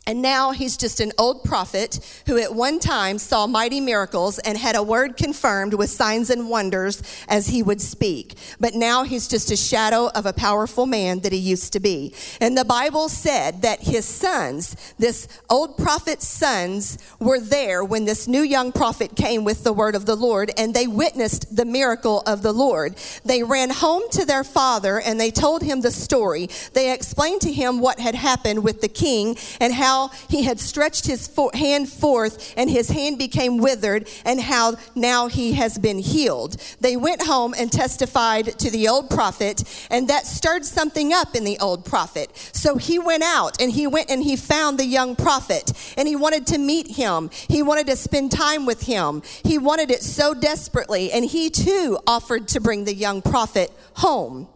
And 0.06 0.22
now 0.22 0.52
he's 0.52 0.76
just 0.76 0.98
an 0.98 1.12
old 1.18 1.44
prophet 1.44 2.00
who 2.26 2.38
at 2.38 2.54
one 2.54 2.80
time 2.80 3.18
saw 3.18 3.46
mighty 3.46 3.80
miracles 3.80 4.38
and 4.40 4.56
had 4.56 4.74
a 4.74 4.82
word 4.82 5.16
confirmed 5.16 5.74
with 5.74 5.90
signs 5.90 6.30
and 6.30 6.48
wonders 6.48 7.02
as 7.28 7.48
he 7.48 7.62
would 7.62 7.80
speak. 7.80 8.34
But 8.58 8.74
now 8.74 9.04
he's 9.04 9.28
just 9.28 9.50
a 9.50 9.56
shadow 9.56 10.08
of 10.08 10.24
a 10.26 10.32
powerful 10.32 10.86
man 10.86 11.20
that 11.20 11.32
he 11.32 11.38
used 11.38 11.74
to 11.74 11.80
be. 11.80 12.14
And 12.40 12.56
the 12.56 12.64
Bible 12.64 13.08
said 13.08 13.62
that 13.62 13.82
his 13.82 14.06
sons, 14.06 14.74
this 14.98 15.28
old 15.50 15.76
prophet's 15.76 16.26
sons, 16.26 16.98
were 17.18 17.38
there 17.38 17.84
when 17.84 18.06
this 18.06 18.26
new 18.26 18.42
young 18.42 18.72
prophet 18.72 19.14
came 19.14 19.44
with 19.44 19.64
the 19.64 19.72
word 19.72 19.94
of 19.94 20.06
the 20.06 20.16
Lord 20.16 20.50
and 20.56 20.72
they 20.72 20.86
witnessed 20.86 21.54
the 21.54 21.66
miracle 21.66 22.22
of 22.26 22.42
the 22.42 22.52
Lord. 22.52 22.96
They 23.24 23.42
ran 23.42 23.70
home 23.70 24.02
to 24.12 24.24
their 24.24 24.44
father 24.44 24.98
and 24.98 25.20
they 25.20 25.30
told 25.30 25.62
him 25.62 25.82
the 25.82 25.90
story. 25.90 26.48
They 26.72 26.92
explained 26.92 27.42
to 27.42 27.52
him 27.52 27.80
what 27.80 28.00
had 28.00 28.14
happened 28.14 28.64
with 28.64 28.80
the 28.80 28.88
king 28.88 29.36
and 29.60 29.74
how 29.74 29.89
how 29.90 30.10
he 30.28 30.44
had 30.44 30.60
stretched 30.60 31.06
his 31.06 31.28
hand 31.54 31.88
forth 31.88 32.54
and 32.56 32.70
his 32.70 32.90
hand 32.90 33.18
became 33.18 33.58
withered, 33.58 34.08
and 34.24 34.40
how 34.40 34.76
now 34.94 35.26
he 35.26 35.52
has 35.54 35.78
been 35.78 35.98
healed. 35.98 36.56
They 36.80 36.96
went 36.96 37.22
home 37.22 37.54
and 37.58 37.70
testified 37.72 38.58
to 38.58 38.70
the 38.70 38.86
old 38.88 39.10
prophet, 39.10 39.64
and 39.90 40.08
that 40.08 40.26
stirred 40.26 40.64
something 40.64 41.12
up 41.12 41.34
in 41.34 41.44
the 41.44 41.58
old 41.58 41.84
prophet. 41.84 42.30
So 42.52 42.76
he 42.76 42.98
went 42.98 43.24
out 43.24 43.60
and 43.60 43.72
he 43.72 43.86
went 43.86 44.10
and 44.10 44.22
he 44.22 44.36
found 44.36 44.78
the 44.78 44.86
young 44.86 45.16
prophet, 45.16 45.72
and 45.96 46.06
he 46.06 46.16
wanted 46.16 46.46
to 46.48 46.58
meet 46.58 46.92
him. 46.92 47.30
He 47.48 47.62
wanted 47.62 47.86
to 47.88 47.96
spend 47.96 48.30
time 48.30 48.66
with 48.66 48.82
him. 48.82 49.22
He 49.44 49.58
wanted 49.58 49.90
it 49.90 50.02
so 50.02 50.34
desperately, 50.34 51.10
and 51.10 51.24
he 51.24 51.50
too 51.50 51.98
offered 52.06 52.46
to 52.48 52.60
bring 52.60 52.84
the 52.84 52.94
young 52.94 53.22
prophet 53.22 53.72
home 53.94 54.48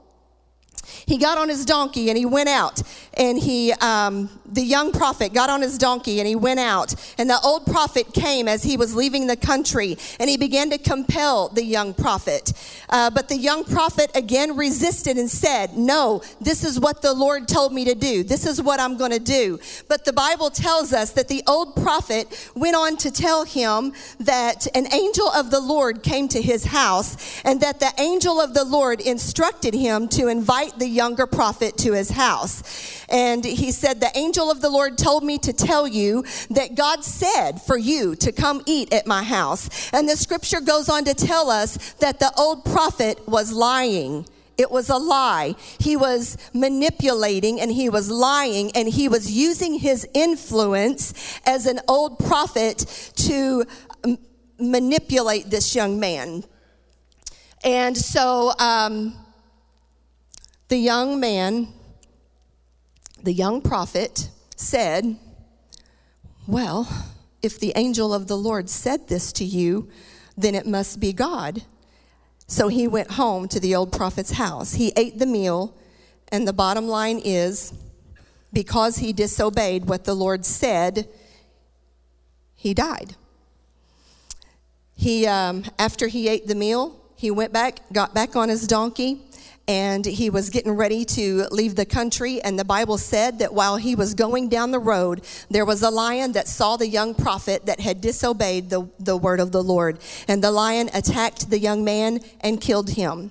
he 1.06 1.18
got 1.18 1.38
on 1.38 1.48
his 1.48 1.64
donkey 1.64 2.08
and 2.08 2.18
he 2.18 2.26
went 2.26 2.48
out 2.48 2.82
and 3.16 3.38
he 3.38 3.72
um, 3.72 4.28
the 4.54 4.62
young 4.62 4.92
prophet 4.92 5.32
got 5.32 5.50
on 5.50 5.60
his 5.60 5.76
donkey 5.76 6.20
and 6.20 6.28
he 6.28 6.36
went 6.36 6.60
out 6.60 6.94
and 7.18 7.28
the 7.28 7.38
old 7.42 7.66
prophet 7.66 8.12
came 8.14 8.48
as 8.48 8.62
he 8.62 8.76
was 8.76 8.94
leaving 8.94 9.26
the 9.26 9.36
country 9.36 9.98
and 10.20 10.30
he 10.30 10.36
began 10.36 10.70
to 10.70 10.78
compel 10.78 11.48
the 11.48 11.64
young 11.64 11.92
prophet. 11.92 12.52
Uh, 12.88 13.10
but 13.10 13.28
the 13.28 13.36
young 13.36 13.64
prophet 13.64 14.10
again 14.14 14.56
resisted 14.56 15.16
and 15.16 15.28
said 15.28 15.76
no 15.76 16.22
this 16.40 16.64
is 16.64 16.78
what 16.78 17.02
the 17.02 17.12
lord 17.12 17.48
told 17.48 17.72
me 17.72 17.84
to 17.84 17.94
do. 17.94 18.22
This 18.22 18.46
is 18.46 18.62
what 18.62 18.80
i'm 18.80 18.96
going 18.96 19.10
to 19.10 19.18
do. 19.18 19.58
But 19.88 20.04
the 20.04 20.12
bible 20.12 20.50
tells 20.50 20.92
us 20.92 21.10
that 21.12 21.28
the 21.28 21.42
old 21.46 21.74
prophet 21.74 22.50
went 22.54 22.76
on 22.76 22.96
to 22.98 23.10
tell 23.10 23.44
him 23.44 23.92
that 24.20 24.66
an 24.74 24.92
angel 24.92 25.28
of 25.28 25.50
the 25.50 25.60
lord 25.60 26.02
came 26.02 26.28
to 26.28 26.40
his 26.40 26.64
house 26.66 27.42
and 27.44 27.60
that 27.60 27.80
the 27.80 27.92
angel 27.98 28.40
of 28.40 28.54
the 28.54 28.64
lord 28.64 29.00
instructed 29.00 29.74
him 29.74 30.08
to 30.08 30.28
invite 30.28 30.78
the 30.78 30.88
younger 30.88 31.26
prophet 31.26 31.76
to 31.78 31.92
his 31.92 32.10
house. 32.10 32.62
And 33.08 33.44
he 33.44 33.72
said, 33.72 34.00
The 34.00 34.10
angel 34.16 34.43
of 34.50 34.60
the 34.60 34.70
Lord 34.70 34.98
told 34.98 35.24
me 35.24 35.38
to 35.38 35.52
tell 35.52 35.86
you 35.86 36.24
that 36.50 36.74
God 36.74 37.04
said 37.04 37.60
for 37.62 37.76
you 37.76 38.14
to 38.16 38.32
come 38.32 38.62
eat 38.66 38.92
at 38.92 39.06
my 39.06 39.22
house. 39.22 39.90
And 39.92 40.08
the 40.08 40.16
scripture 40.16 40.60
goes 40.60 40.88
on 40.88 41.04
to 41.04 41.14
tell 41.14 41.50
us 41.50 41.92
that 41.94 42.18
the 42.20 42.32
old 42.36 42.64
prophet 42.64 43.26
was 43.28 43.52
lying. 43.52 44.26
It 44.56 44.70
was 44.70 44.88
a 44.88 44.96
lie. 44.96 45.56
He 45.78 45.96
was 45.96 46.38
manipulating 46.52 47.60
and 47.60 47.72
he 47.72 47.88
was 47.88 48.10
lying 48.10 48.70
and 48.76 48.88
he 48.88 49.08
was 49.08 49.32
using 49.32 49.78
his 49.78 50.06
influence 50.14 51.40
as 51.44 51.66
an 51.66 51.80
old 51.88 52.18
prophet 52.20 53.12
to 53.16 53.64
manipulate 54.58 55.50
this 55.50 55.74
young 55.74 55.98
man. 55.98 56.44
And 57.64 57.96
so 57.96 58.52
um, 58.58 59.14
the 60.68 60.76
young 60.76 61.18
man 61.18 61.68
the 63.24 63.32
young 63.32 63.62
prophet 63.62 64.28
said, 64.54 65.16
Well, 66.46 66.88
if 67.42 67.58
the 67.58 67.72
angel 67.74 68.12
of 68.12 68.26
the 68.26 68.36
Lord 68.36 68.68
said 68.68 69.08
this 69.08 69.32
to 69.34 69.44
you, 69.44 69.88
then 70.36 70.54
it 70.54 70.66
must 70.66 71.00
be 71.00 71.12
God. 71.12 71.62
So 72.46 72.68
he 72.68 72.86
went 72.86 73.12
home 73.12 73.48
to 73.48 73.58
the 73.58 73.74
old 73.74 73.92
prophet's 73.92 74.32
house. 74.32 74.74
He 74.74 74.92
ate 74.96 75.18
the 75.18 75.26
meal, 75.26 75.74
and 76.28 76.46
the 76.46 76.52
bottom 76.52 76.86
line 76.86 77.18
is 77.24 77.72
because 78.52 78.98
he 78.98 79.12
disobeyed 79.12 79.86
what 79.86 80.04
the 80.04 80.14
Lord 80.14 80.44
said, 80.44 81.08
he 82.54 82.74
died. 82.74 83.16
He, 84.96 85.26
um, 85.26 85.64
after 85.78 86.08
he 86.08 86.28
ate 86.28 86.46
the 86.46 86.54
meal, 86.54 87.00
he 87.16 87.30
went 87.30 87.52
back, 87.52 87.80
got 87.92 88.14
back 88.14 88.36
on 88.36 88.48
his 88.48 88.66
donkey, 88.66 89.22
and 89.66 90.04
he 90.04 90.28
was 90.30 90.50
getting 90.50 90.72
ready 90.72 91.04
to 91.04 91.46
leave 91.50 91.74
the 91.74 91.86
country. 91.86 92.42
And 92.42 92.58
the 92.58 92.64
Bible 92.64 92.98
said 92.98 93.38
that 93.38 93.54
while 93.54 93.76
he 93.76 93.94
was 93.94 94.14
going 94.14 94.48
down 94.48 94.70
the 94.70 94.78
road, 94.78 95.22
there 95.50 95.64
was 95.64 95.82
a 95.82 95.90
lion 95.90 96.32
that 96.32 96.48
saw 96.48 96.76
the 96.76 96.88
young 96.88 97.14
prophet 97.14 97.66
that 97.66 97.80
had 97.80 98.00
disobeyed 98.00 98.70
the, 98.70 98.88
the 98.98 99.16
word 99.16 99.40
of 99.40 99.52
the 99.52 99.62
Lord. 99.62 99.98
And 100.28 100.42
the 100.42 100.50
lion 100.50 100.90
attacked 100.92 101.50
the 101.50 101.58
young 101.58 101.84
man 101.84 102.20
and 102.40 102.60
killed 102.60 102.90
him. 102.90 103.30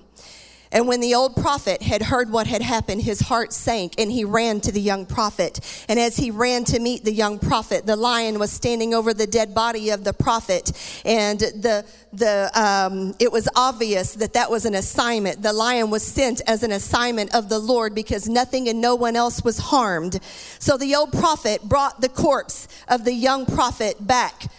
And 0.74 0.88
when 0.88 1.00
the 1.00 1.14
old 1.14 1.36
prophet 1.36 1.80
had 1.82 2.02
heard 2.02 2.30
what 2.30 2.48
had 2.48 2.60
happened, 2.60 3.02
his 3.02 3.20
heart 3.20 3.52
sank 3.52 3.94
and 3.96 4.10
he 4.10 4.24
ran 4.24 4.60
to 4.62 4.72
the 4.72 4.80
young 4.80 5.06
prophet. 5.06 5.60
And 5.88 6.00
as 6.00 6.16
he 6.16 6.32
ran 6.32 6.64
to 6.64 6.80
meet 6.80 7.04
the 7.04 7.12
young 7.12 7.38
prophet, 7.38 7.86
the 7.86 7.94
lion 7.94 8.40
was 8.40 8.50
standing 8.50 8.92
over 8.92 9.14
the 9.14 9.28
dead 9.28 9.54
body 9.54 9.90
of 9.90 10.02
the 10.02 10.12
prophet. 10.12 10.72
And 11.04 11.38
the, 11.38 11.86
the, 12.12 12.50
um, 12.60 13.14
it 13.20 13.30
was 13.30 13.48
obvious 13.54 14.14
that 14.14 14.32
that 14.32 14.50
was 14.50 14.64
an 14.64 14.74
assignment. 14.74 15.42
The 15.42 15.52
lion 15.52 15.90
was 15.90 16.02
sent 16.02 16.40
as 16.48 16.64
an 16.64 16.72
assignment 16.72 17.32
of 17.36 17.48
the 17.48 17.60
Lord 17.60 17.94
because 17.94 18.28
nothing 18.28 18.68
and 18.68 18.80
no 18.80 18.96
one 18.96 19.14
else 19.14 19.44
was 19.44 19.58
harmed. 19.58 20.18
So 20.58 20.76
the 20.76 20.96
old 20.96 21.12
prophet 21.12 21.62
brought 21.62 22.00
the 22.00 22.08
corpse 22.08 22.66
of 22.88 23.04
the 23.04 23.14
young 23.14 23.46
prophet 23.46 24.04
back 24.04 24.50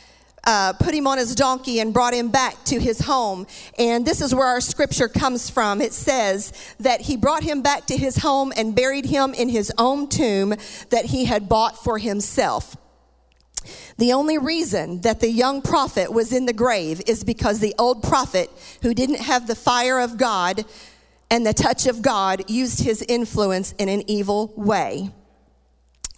uh, 0.45 0.73
put 0.73 0.93
him 0.93 1.07
on 1.07 1.17
his 1.17 1.35
donkey 1.35 1.79
and 1.79 1.93
brought 1.93 2.13
him 2.13 2.29
back 2.29 2.63
to 2.65 2.79
his 2.79 2.99
home. 3.01 3.47
And 3.79 4.05
this 4.05 4.21
is 4.21 4.33
where 4.33 4.47
our 4.47 4.61
scripture 4.61 5.07
comes 5.07 5.49
from. 5.49 5.81
It 5.81 5.93
says 5.93 6.53
that 6.79 7.01
he 7.01 7.17
brought 7.17 7.43
him 7.43 7.61
back 7.61 7.85
to 7.87 7.97
his 7.97 8.17
home 8.17 8.53
and 8.55 8.75
buried 8.75 9.05
him 9.05 9.33
in 9.33 9.49
his 9.49 9.71
own 9.77 10.07
tomb 10.07 10.53
that 10.89 11.05
he 11.05 11.25
had 11.25 11.49
bought 11.49 11.83
for 11.83 11.97
himself. 11.97 12.77
The 13.97 14.13
only 14.13 14.37
reason 14.37 15.01
that 15.01 15.21
the 15.21 15.29
young 15.29 15.61
prophet 15.61 16.11
was 16.11 16.31
in 16.31 16.45
the 16.45 16.53
grave 16.53 17.01
is 17.07 17.23
because 17.23 17.59
the 17.59 17.73
old 17.79 18.03
prophet, 18.03 18.49
who 18.81 18.93
didn't 18.93 19.21
have 19.21 19.47
the 19.47 19.55
fire 19.55 19.99
of 19.99 20.17
God 20.17 20.65
and 21.31 21.45
the 21.45 21.53
touch 21.53 21.87
of 21.87 22.01
God, 22.01 22.49
used 22.49 22.81
his 22.83 23.01
influence 23.01 23.71
in 23.73 23.89
an 23.89 24.07
evil 24.07 24.53
way. 24.55 25.09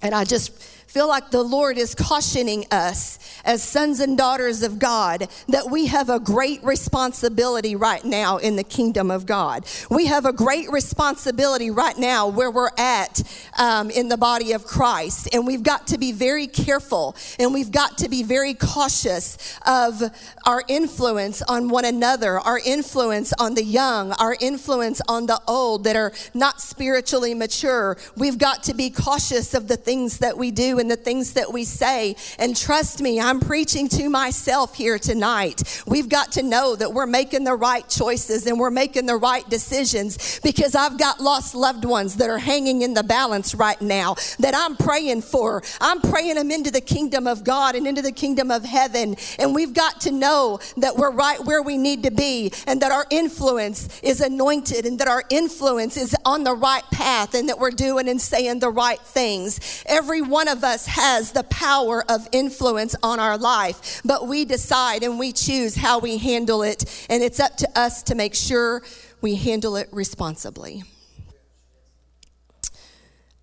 And 0.01 0.13
I 0.13 0.25
just 0.25 0.51
feel 0.87 1.07
like 1.07 1.31
the 1.31 1.43
Lord 1.43 1.77
is 1.77 1.93
cautioning 1.93 2.65
us 2.71 3.19
as 3.43 3.61
sons 3.61 3.99
and 3.99 4.17
daughters 4.17 4.63
of 4.63 4.79
God 4.79 5.27
that 5.49 5.69
we 5.69 5.87
have 5.87 6.09
a 6.09 6.19
great 6.19 6.63
responsibility 6.63 7.75
right 7.75 8.03
now 8.03 8.37
in 8.37 8.55
the 8.55 8.63
kingdom 8.63 9.11
of 9.11 9.25
God. 9.25 9.65
We 9.91 10.05
have 10.05 10.25
a 10.25 10.31
great 10.31 10.71
responsibility 10.71 11.69
right 11.69 11.97
now 11.97 12.29
where 12.29 12.49
we're 12.49 12.71
at 12.77 13.21
um, 13.57 13.89
in 13.89 14.07
the 14.07 14.17
body 14.17 14.53
of 14.53 14.65
Christ. 14.65 15.27
And 15.33 15.45
we've 15.45 15.61
got 15.61 15.87
to 15.87 15.97
be 15.97 16.13
very 16.13 16.47
careful 16.47 17.15
and 17.37 17.53
we've 17.53 17.71
got 17.71 17.97
to 17.99 18.09
be 18.09 18.23
very 18.23 18.53
cautious 18.53 19.37
of 19.65 20.01
our 20.45 20.63
influence 20.69 21.41
on 21.41 21.67
one 21.67 21.83
another, 21.83 22.39
our 22.39 22.59
influence 22.59 23.33
on 23.33 23.55
the 23.55 23.63
young, 23.63 24.13
our 24.13 24.37
influence 24.39 25.01
on 25.09 25.25
the 25.25 25.41
old 25.47 25.83
that 25.83 25.97
are 25.97 26.13
not 26.33 26.61
spiritually 26.61 27.33
mature. 27.33 27.97
We've 28.15 28.37
got 28.37 28.63
to 28.63 28.73
be 28.73 28.89
cautious 28.89 29.53
of 29.53 29.67
the 29.67 29.77
things 29.77 30.19
that 30.19 30.37
we 30.37 30.51
do 30.51 30.77
the 30.87 30.95
things 30.95 31.33
that 31.33 31.51
we 31.51 31.63
say. 31.63 32.15
And 32.39 32.55
trust 32.55 33.01
me, 33.01 33.19
I'm 33.19 33.39
preaching 33.39 33.87
to 33.89 34.09
myself 34.09 34.75
here 34.75 34.99
tonight. 34.99 35.83
We've 35.85 36.09
got 36.09 36.31
to 36.33 36.43
know 36.43 36.75
that 36.75 36.93
we're 36.93 37.07
making 37.07 37.43
the 37.43 37.55
right 37.55 37.87
choices 37.87 38.45
and 38.47 38.59
we're 38.59 38.71
making 38.71 39.05
the 39.05 39.17
right 39.17 39.47
decisions 39.49 40.39
because 40.43 40.75
I've 40.75 40.97
got 40.97 41.19
lost 41.19 41.55
loved 41.55 41.85
ones 41.85 42.15
that 42.17 42.29
are 42.29 42.37
hanging 42.37 42.81
in 42.81 42.93
the 42.93 43.03
balance 43.03 43.55
right 43.55 43.81
now 43.81 44.15
that 44.39 44.55
I'm 44.55 44.75
praying 44.75 45.21
for. 45.21 45.63
I'm 45.81 46.01
praying 46.01 46.35
them 46.35 46.51
into 46.51 46.71
the 46.71 46.81
kingdom 46.81 47.27
of 47.27 47.43
God 47.43 47.75
and 47.75 47.87
into 47.87 48.01
the 48.01 48.11
kingdom 48.11 48.51
of 48.51 48.63
heaven. 48.63 49.15
And 49.39 49.53
we've 49.53 49.73
got 49.73 50.01
to 50.01 50.11
know 50.11 50.59
that 50.77 50.97
we're 50.97 51.11
right 51.11 51.43
where 51.43 51.61
we 51.61 51.77
need 51.77 52.03
to 52.03 52.11
be 52.11 52.51
and 52.65 52.81
that 52.81 52.91
our 52.91 53.05
influence 53.09 53.99
is 54.01 54.21
anointed 54.21 54.85
and 54.85 54.99
that 54.99 55.07
our 55.07 55.23
influence 55.29 55.97
is 55.97 56.15
on 56.25 56.43
the 56.43 56.53
right 56.53 56.83
path 56.91 57.33
and 57.33 57.49
that 57.49 57.59
we're 57.59 57.71
doing 57.71 58.07
and 58.07 58.21
saying 58.21 58.59
the 58.59 58.69
right 58.69 58.99
things. 58.99 59.83
Every 59.85 60.21
one 60.21 60.47
of 60.47 60.63
us 60.67 60.85
has 60.85 61.31
the 61.31 61.43
power 61.43 62.03
of 62.09 62.27
influence 62.31 62.95
on 63.01 63.19
our 63.19 63.37
life, 63.37 64.01
but 64.05 64.27
we 64.27 64.45
decide 64.45 65.01
and 65.01 65.17
we 65.17 65.31
choose 65.31 65.75
how 65.75 65.99
we 65.99 66.17
handle 66.17 66.61
it. 66.61 67.07
And 67.09 67.23
it's 67.23 67.39
up 67.39 67.55
to 67.57 67.79
us 67.79 68.03
to 68.03 68.15
make 68.15 68.35
sure 68.35 68.83
we 69.21 69.35
handle 69.35 69.75
it 69.77 69.89
responsibly. 69.91 70.83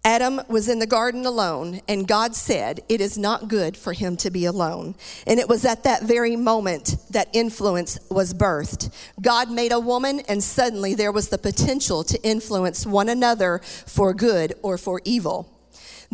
Adam 0.06 0.38
was 0.48 0.68
in 0.68 0.80
the 0.80 0.86
garden 0.86 1.24
alone, 1.24 1.80
and 1.88 2.06
God 2.06 2.34
said, 2.36 2.80
It 2.90 3.00
is 3.00 3.16
not 3.16 3.48
good 3.48 3.74
for 3.74 3.94
him 3.94 4.18
to 4.18 4.30
be 4.30 4.44
alone. 4.44 4.96
And 5.26 5.40
it 5.40 5.48
was 5.48 5.64
at 5.64 5.84
that 5.84 6.02
very 6.02 6.36
moment 6.36 6.96
that 7.08 7.30
influence 7.32 7.98
was 8.10 8.34
birthed. 8.34 8.92
God 9.22 9.50
made 9.50 9.72
a 9.72 9.80
woman, 9.80 10.20
and 10.28 10.44
suddenly 10.44 10.94
there 10.94 11.10
was 11.10 11.30
the 11.30 11.38
potential 11.38 12.04
to 12.04 12.22
influence 12.22 12.86
one 12.86 13.08
another 13.08 13.62
for 13.64 14.12
good 14.12 14.52
or 14.62 14.76
for 14.76 15.00
evil. 15.06 15.53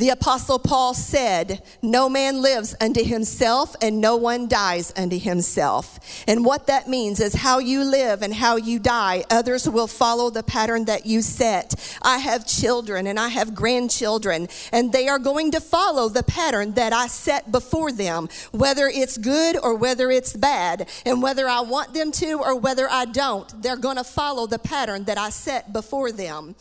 The 0.00 0.08
Apostle 0.08 0.58
Paul 0.58 0.94
said, 0.94 1.60
No 1.82 2.08
man 2.08 2.40
lives 2.40 2.74
unto 2.80 3.04
himself, 3.04 3.76
and 3.82 4.00
no 4.00 4.16
one 4.16 4.48
dies 4.48 4.94
unto 4.96 5.18
himself. 5.18 6.00
And 6.26 6.42
what 6.42 6.68
that 6.68 6.88
means 6.88 7.20
is 7.20 7.34
how 7.34 7.58
you 7.58 7.84
live 7.84 8.22
and 8.22 8.32
how 8.32 8.56
you 8.56 8.78
die, 8.78 9.24
others 9.28 9.68
will 9.68 9.86
follow 9.86 10.30
the 10.30 10.42
pattern 10.42 10.86
that 10.86 11.04
you 11.04 11.20
set. 11.20 11.74
I 12.00 12.16
have 12.16 12.46
children 12.46 13.06
and 13.06 13.20
I 13.20 13.28
have 13.28 13.54
grandchildren, 13.54 14.48
and 14.72 14.90
they 14.90 15.06
are 15.06 15.18
going 15.18 15.50
to 15.50 15.60
follow 15.60 16.08
the 16.08 16.22
pattern 16.22 16.72
that 16.76 16.94
I 16.94 17.06
set 17.06 17.52
before 17.52 17.92
them, 17.92 18.30
whether 18.52 18.86
it's 18.86 19.18
good 19.18 19.58
or 19.62 19.74
whether 19.74 20.10
it's 20.10 20.34
bad. 20.34 20.88
And 21.04 21.22
whether 21.22 21.46
I 21.46 21.60
want 21.60 21.92
them 21.92 22.10
to 22.12 22.40
or 22.40 22.58
whether 22.58 22.88
I 22.90 23.04
don't, 23.04 23.62
they're 23.62 23.76
going 23.76 23.98
to 23.98 24.04
follow 24.04 24.46
the 24.46 24.58
pattern 24.58 25.04
that 25.04 25.18
I 25.18 25.28
set 25.28 25.74
before 25.74 26.10
them 26.10 26.54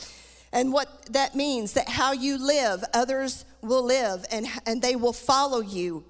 and 0.51 0.73
what 0.73 1.05
that 1.13 1.35
means 1.35 1.73
that 1.73 1.89
how 1.89 2.11
you 2.11 2.37
live, 2.37 2.83
others 2.93 3.45
will 3.61 3.83
live 3.83 4.25
and, 4.31 4.47
and 4.65 4.81
they 4.81 4.95
will 4.95 5.13
follow 5.13 5.59
you. 5.59 6.03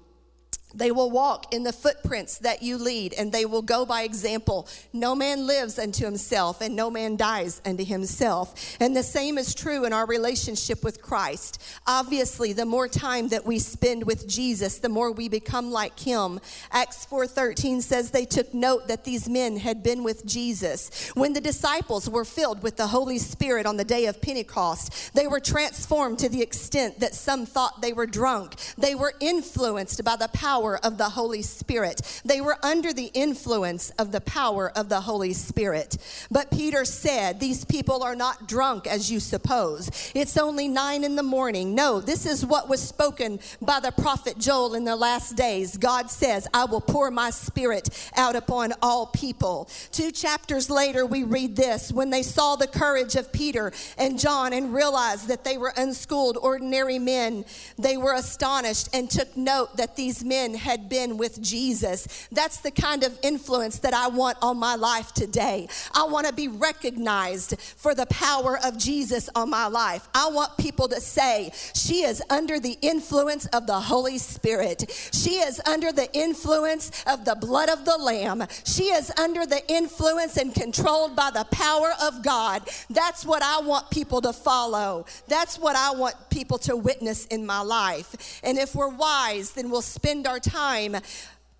They 0.74 0.90
will 0.90 1.10
walk 1.10 1.52
in 1.52 1.64
the 1.64 1.72
footprints 1.72 2.38
that 2.38 2.62
you 2.62 2.78
lead, 2.78 3.12
and 3.14 3.32
they 3.32 3.44
will 3.44 3.62
go 3.62 3.84
by 3.84 4.02
example. 4.02 4.68
No 4.92 5.14
man 5.14 5.46
lives 5.46 5.78
unto 5.78 6.04
himself, 6.04 6.60
and 6.60 6.76
no 6.76 6.90
man 6.90 7.16
dies 7.16 7.60
unto 7.64 7.84
himself. 7.84 8.54
And 8.78 8.96
the 8.96 9.02
same 9.02 9.36
is 9.38 9.54
true 9.54 9.84
in 9.84 9.92
our 9.92 10.06
relationship 10.06 10.84
with 10.84 11.02
Christ. 11.02 11.60
Obviously, 11.86 12.52
the 12.52 12.66
more 12.66 12.88
time 12.88 13.28
that 13.28 13.44
we 13.44 13.58
spend 13.58 14.04
with 14.04 14.28
Jesus, 14.28 14.78
the 14.78 14.88
more 14.88 15.10
we 15.10 15.28
become 15.28 15.70
like 15.70 15.98
him. 15.98 16.38
Acts 16.70 17.04
4:13 17.06 17.82
says 17.82 18.10
they 18.10 18.24
took 18.24 18.54
note 18.54 18.86
that 18.88 19.04
these 19.04 19.28
men 19.28 19.56
had 19.56 19.82
been 19.82 20.04
with 20.04 20.24
Jesus. 20.24 21.10
When 21.14 21.32
the 21.32 21.40
disciples 21.40 22.08
were 22.08 22.24
filled 22.24 22.62
with 22.62 22.76
the 22.76 22.88
Holy 22.88 23.18
Spirit 23.18 23.66
on 23.66 23.76
the 23.76 23.84
day 23.84 24.06
of 24.06 24.20
Pentecost, 24.20 25.14
they 25.14 25.26
were 25.26 25.40
transformed 25.40 26.18
to 26.20 26.28
the 26.28 26.42
extent 26.42 27.00
that 27.00 27.14
some 27.14 27.46
thought 27.46 27.80
they 27.80 27.92
were 27.92 28.06
drunk. 28.06 28.54
They 28.78 28.94
were 28.94 29.14
influenced 29.20 30.04
by 30.04 30.16
the 30.16 30.28
power 30.28 30.59
power 30.60 30.78
of 30.84 30.98
the 30.98 31.08
Holy 31.08 31.40
Spirit. 31.40 32.20
They 32.22 32.42
were 32.42 32.58
under 32.62 32.92
the 32.92 33.10
influence 33.14 33.88
of 33.98 34.12
the 34.12 34.20
power 34.20 34.70
of 34.76 34.90
the 34.90 35.00
Holy 35.00 35.32
Spirit. 35.32 35.96
But 36.30 36.50
Peter 36.50 36.84
said, 36.84 37.40
These 37.40 37.64
people 37.64 38.02
are 38.02 38.14
not 38.14 38.46
drunk 38.46 38.86
as 38.86 39.10
you 39.10 39.20
suppose. 39.20 40.12
It's 40.14 40.36
only 40.36 40.68
nine 40.68 41.02
in 41.02 41.16
the 41.16 41.22
morning. 41.22 41.74
No, 41.74 41.98
this 41.98 42.26
is 42.26 42.44
what 42.44 42.68
was 42.68 42.82
spoken 42.82 43.40
by 43.62 43.80
the 43.80 43.90
prophet 43.90 44.36
Joel 44.38 44.74
in 44.74 44.84
the 44.84 44.96
last 44.96 45.34
days. 45.34 45.78
God 45.78 46.10
says, 46.10 46.46
I 46.52 46.66
will 46.66 46.82
pour 46.82 47.10
my 47.10 47.30
spirit 47.30 47.88
out 48.14 48.36
upon 48.36 48.74
all 48.82 49.06
people. 49.06 49.70
Two 49.92 50.10
chapters 50.10 50.68
later, 50.68 51.06
we 51.06 51.24
read 51.24 51.56
this 51.56 51.90
when 51.90 52.10
they 52.10 52.22
saw 52.22 52.56
the 52.56 52.66
courage 52.66 53.16
of 53.16 53.32
Peter 53.32 53.72
and 53.96 54.18
John 54.18 54.52
and 54.52 54.74
realized 54.74 55.28
that 55.28 55.42
they 55.42 55.56
were 55.56 55.72
unschooled, 55.74 56.36
ordinary 56.36 56.98
men, 56.98 57.46
they 57.78 57.96
were 57.96 58.12
astonished 58.12 58.90
and 58.92 59.08
took 59.08 59.34
note 59.38 59.78
that 59.78 59.96
these 59.96 60.22
men 60.22 60.49
had 60.54 60.88
been 60.88 61.16
with 61.16 61.40
Jesus. 61.40 62.28
That's 62.32 62.58
the 62.58 62.70
kind 62.70 63.04
of 63.04 63.18
influence 63.22 63.78
that 63.80 63.94
I 63.94 64.08
want 64.08 64.38
on 64.42 64.58
my 64.58 64.74
life 64.74 65.12
today. 65.12 65.68
I 65.94 66.04
want 66.04 66.26
to 66.26 66.32
be 66.32 66.48
recognized 66.48 67.58
for 67.60 67.94
the 67.94 68.06
power 68.06 68.58
of 68.64 68.78
Jesus 68.78 69.28
on 69.34 69.50
my 69.50 69.66
life. 69.66 70.08
I 70.14 70.28
want 70.30 70.56
people 70.56 70.88
to 70.88 71.00
say, 71.00 71.52
she 71.74 72.02
is 72.02 72.22
under 72.30 72.58
the 72.58 72.78
influence 72.82 73.46
of 73.46 73.66
the 73.66 73.78
Holy 73.80 74.18
Spirit. 74.18 74.90
She 75.12 75.36
is 75.36 75.60
under 75.66 75.92
the 75.92 76.12
influence 76.12 77.04
of 77.06 77.24
the 77.24 77.34
blood 77.34 77.68
of 77.68 77.84
the 77.84 77.96
Lamb. 77.96 78.44
She 78.64 78.84
is 78.84 79.12
under 79.18 79.46
the 79.46 79.62
influence 79.70 80.36
and 80.36 80.54
controlled 80.54 81.14
by 81.14 81.30
the 81.30 81.44
power 81.52 81.92
of 82.02 82.22
God. 82.22 82.68
That's 82.88 83.24
what 83.24 83.42
I 83.42 83.60
want 83.60 83.90
people 83.90 84.20
to 84.22 84.32
follow. 84.32 85.06
That's 85.28 85.58
what 85.58 85.76
I 85.76 85.92
want 85.92 86.16
people 86.30 86.58
to 86.58 86.76
witness 86.76 87.26
in 87.26 87.46
my 87.46 87.60
life. 87.60 88.40
And 88.42 88.58
if 88.58 88.74
we're 88.74 88.88
wise, 88.88 89.52
then 89.52 89.70
we'll 89.70 89.82
spend 89.82 90.26
our 90.26 90.39
time 90.40 90.96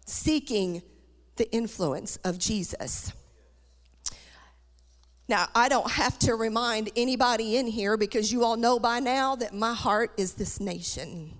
seeking 0.07 0.83
the 1.37 1.51
influence 1.53 2.17
of 2.25 2.39
Jesus. 2.39 3.13
Now, 5.29 5.47
I 5.55 5.69
don't 5.69 5.91
have 5.93 6.19
to 6.21 6.35
remind 6.35 6.91
anybody 6.97 7.57
in 7.57 7.69
here 7.69 7.97
because 7.97 8.33
you 8.33 8.45
all 8.45 8.57
know 8.57 8.81
by 8.81 8.99
now 8.99 9.37
that 9.37 9.55
my 9.55 9.75
heart 9.75 10.13
is 10.17 10.35
this 10.35 10.59
nation. 10.59 11.40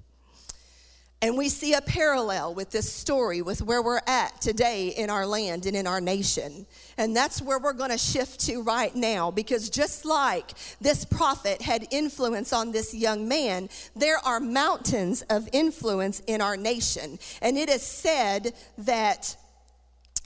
And 1.23 1.37
we 1.37 1.51
see 1.51 1.75
a 1.75 1.83
parallel 1.83 2.55
with 2.55 2.71
this 2.71 2.91
story 2.91 3.43
with 3.43 3.61
where 3.61 3.83
we're 3.83 4.01
at 4.07 4.41
today 4.41 4.89
in 4.89 5.11
our 5.11 5.27
land 5.27 5.67
and 5.67 5.77
in 5.77 5.87
our 5.87 6.01
nation. 6.01 6.65
And 6.97 7.15
that's 7.15 7.43
where 7.43 7.59
we're 7.59 7.75
going 7.75 7.91
to 7.91 7.99
shift 7.99 8.41
to 8.47 8.63
right 8.63 8.95
now 8.95 9.31
because 9.31 9.69
just 9.69 10.07
like 10.07 10.53
this 10.81 11.05
prophet 11.05 11.61
had 11.61 11.87
influence 11.91 12.55
on 12.55 12.73
this 12.73 12.95
young 12.95 13.29
man, 13.29 13.69
there 13.95 14.17
are 14.25 14.41
mountains 14.41 15.21
of 15.29 15.47
influence 15.53 16.21
in 16.27 16.41
our 16.41 16.57
nation. 16.57 17.19
And 17.43 17.59
it 17.59 17.69
is 17.69 17.83
said 17.83 18.55
that. 18.79 19.37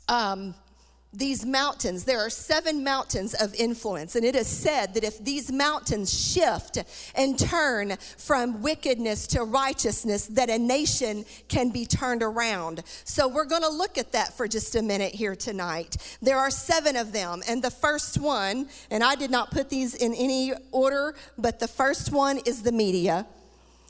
Um, 0.06 0.54
these 1.14 1.46
mountains, 1.46 2.04
there 2.04 2.20
are 2.20 2.30
seven 2.30 2.82
mountains 2.82 3.34
of 3.34 3.54
influence. 3.54 4.16
And 4.16 4.24
it 4.24 4.34
is 4.34 4.46
said 4.46 4.94
that 4.94 5.04
if 5.04 5.22
these 5.24 5.50
mountains 5.52 6.32
shift 6.32 6.78
and 7.14 7.38
turn 7.38 7.96
from 8.18 8.60
wickedness 8.62 9.26
to 9.28 9.44
righteousness, 9.44 10.26
that 10.26 10.50
a 10.50 10.58
nation 10.58 11.24
can 11.48 11.70
be 11.70 11.86
turned 11.86 12.22
around. 12.22 12.82
So 13.04 13.28
we're 13.28 13.44
going 13.44 13.62
to 13.62 13.70
look 13.70 13.96
at 13.96 14.12
that 14.12 14.36
for 14.36 14.48
just 14.48 14.74
a 14.74 14.82
minute 14.82 15.14
here 15.14 15.36
tonight. 15.36 15.96
There 16.20 16.38
are 16.38 16.50
seven 16.50 16.96
of 16.96 17.12
them. 17.12 17.42
And 17.48 17.62
the 17.62 17.70
first 17.70 18.18
one, 18.18 18.68
and 18.90 19.04
I 19.04 19.14
did 19.14 19.30
not 19.30 19.50
put 19.50 19.70
these 19.70 19.94
in 19.94 20.14
any 20.14 20.52
order, 20.72 21.14
but 21.38 21.60
the 21.60 21.68
first 21.68 22.12
one 22.12 22.38
is 22.44 22.62
the 22.62 22.72
media. 22.72 23.26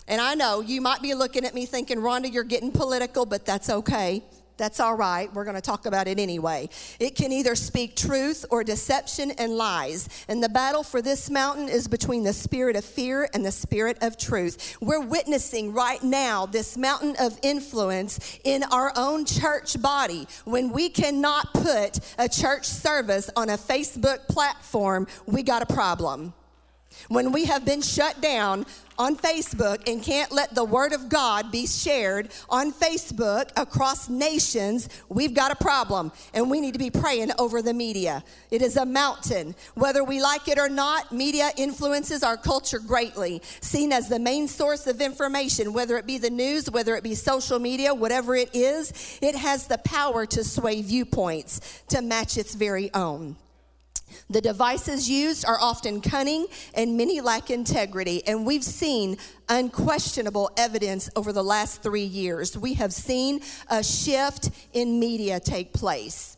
And 0.06 0.20
I 0.20 0.34
know 0.34 0.60
you 0.60 0.80
might 0.80 1.00
be 1.00 1.14
looking 1.14 1.46
at 1.46 1.54
me 1.54 1.64
thinking, 1.64 1.98
Rhonda, 1.98 2.30
you're 2.30 2.44
getting 2.44 2.70
political, 2.70 3.24
but 3.24 3.46
that's 3.46 3.70
okay. 3.70 4.22
That's 4.56 4.78
all 4.78 4.94
right. 4.94 5.32
We're 5.34 5.44
going 5.44 5.56
to 5.56 5.60
talk 5.60 5.84
about 5.86 6.06
it 6.06 6.20
anyway. 6.20 6.68
It 7.00 7.16
can 7.16 7.32
either 7.32 7.56
speak 7.56 7.96
truth 7.96 8.44
or 8.50 8.62
deception 8.62 9.32
and 9.32 9.56
lies. 9.56 10.08
And 10.28 10.42
the 10.42 10.48
battle 10.48 10.84
for 10.84 11.02
this 11.02 11.28
mountain 11.28 11.68
is 11.68 11.88
between 11.88 12.22
the 12.22 12.32
spirit 12.32 12.76
of 12.76 12.84
fear 12.84 13.28
and 13.34 13.44
the 13.44 13.50
spirit 13.50 13.98
of 14.00 14.16
truth. 14.16 14.76
We're 14.80 15.00
witnessing 15.00 15.72
right 15.72 16.02
now 16.02 16.46
this 16.46 16.76
mountain 16.76 17.16
of 17.18 17.38
influence 17.42 18.38
in 18.44 18.62
our 18.64 18.92
own 18.96 19.24
church 19.24 19.80
body. 19.82 20.28
When 20.44 20.70
we 20.70 20.88
cannot 20.88 21.52
put 21.52 21.98
a 22.16 22.28
church 22.28 22.66
service 22.66 23.30
on 23.34 23.50
a 23.50 23.58
Facebook 23.58 24.28
platform, 24.28 25.08
we 25.26 25.42
got 25.42 25.62
a 25.62 25.66
problem. 25.66 26.32
When 27.08 27.32
we 27.32 27.44
have 27.44 27.64
been 27.64 27.82
shut 27.82 28.20
down 28.20 28.66
on 28.98 29.16
Facebook 29.16 29.88
and 29.88 30.02
can't 30.02 30.30
let 30.30 30.54
the 30.54 30.64
Word 30.64 30.92
of 30.92 31.08
God 31.08 31.50
be 31.50 31.66
shared 31.66 32.30
on 32.48 32.72
Facebook 32.72 33.50
across 33.56 34.08
nations, 34.08 34.88
we've 35.08 35.34
got 35.34 35.50
a 35.50 35.56
problem 35.56 36.12
and 36.32 36.50
we 36.50 36.60
need 36.60 36.72
to 36.72 36.78
be 36.78 36.90
praying 36.90 37.30
over 37.38 37.60
the 37.62 37.74
media. 37.74 38.22
It 38.50 38.62
is 38.62 38.76
a 38.76 38.86
mountain. 38.86 39.54
Whether 39.74 40.04
we 40.04 40.20
like 40.20 40.48
it 40.48 40.58
or 40.58 40.68
not, 40.68 41.12
media 41.12 41.50
influences 41.56 42.22
our 42.22 42.36
culture 42.36 42.78
greatly, 42.78 43.42
seen 43.60 43.92
as 43.92 44.08
the 44.08 44.18
main 44.18 44.46
source 44.48 44.86
of 44.86 45.00
information, 45.00 45.72
whether 45.72 45.96
it 45.96 46.06
be 46.06 46.18
the 46.18 46.30
news, 46.30 46.70
whether 46.70 46.94
it 46.94 47.02
be 47.02 47.14
social 47.14 47.58
media, 47.58 47.92
whatever 47.94 48.36
it 48.36 48.50
is, 48.54 49.18
it 49.20 49.34
has 49.34 49.66
the 49.66 49.78
power 49.78 50.26
to 50.26 50.44
sway 50.44 50.82
viewpoints 50.82 51.82
to 51.88 52.00
match 52.00 52.38
its 52.38 52.54
very 52.54 52.92
own. 52.94 53.36
The 54.30 54.40
devices 54.40 55.08
used 55.08 55.44
are 55.44 55.58
often 55.60 56.00
cunning 56.00 56.46
and 56.74 56.96
many 56.96 57.20
lack 57.20 57.50
integrity. 57.50 58.26
And 58.26 58.46
we've 58.46 58.64
seen 58.64 59.16
unquestionable 59.48 60.50
evidence 60.56 61.10
over 61.16 61.32
the 61.32 61.44
last 61.44 61.82
three 61.82 62.04
years. 62.04 62.56
We 62.56 62.74
have 62.74 62.92
seen 62.92 63.40
a 63.68 63.82
shift 63.82 64.50
in 64.72 64.98
media 64.98 65.40
take 65.40 65.72
place. 65.72 66.36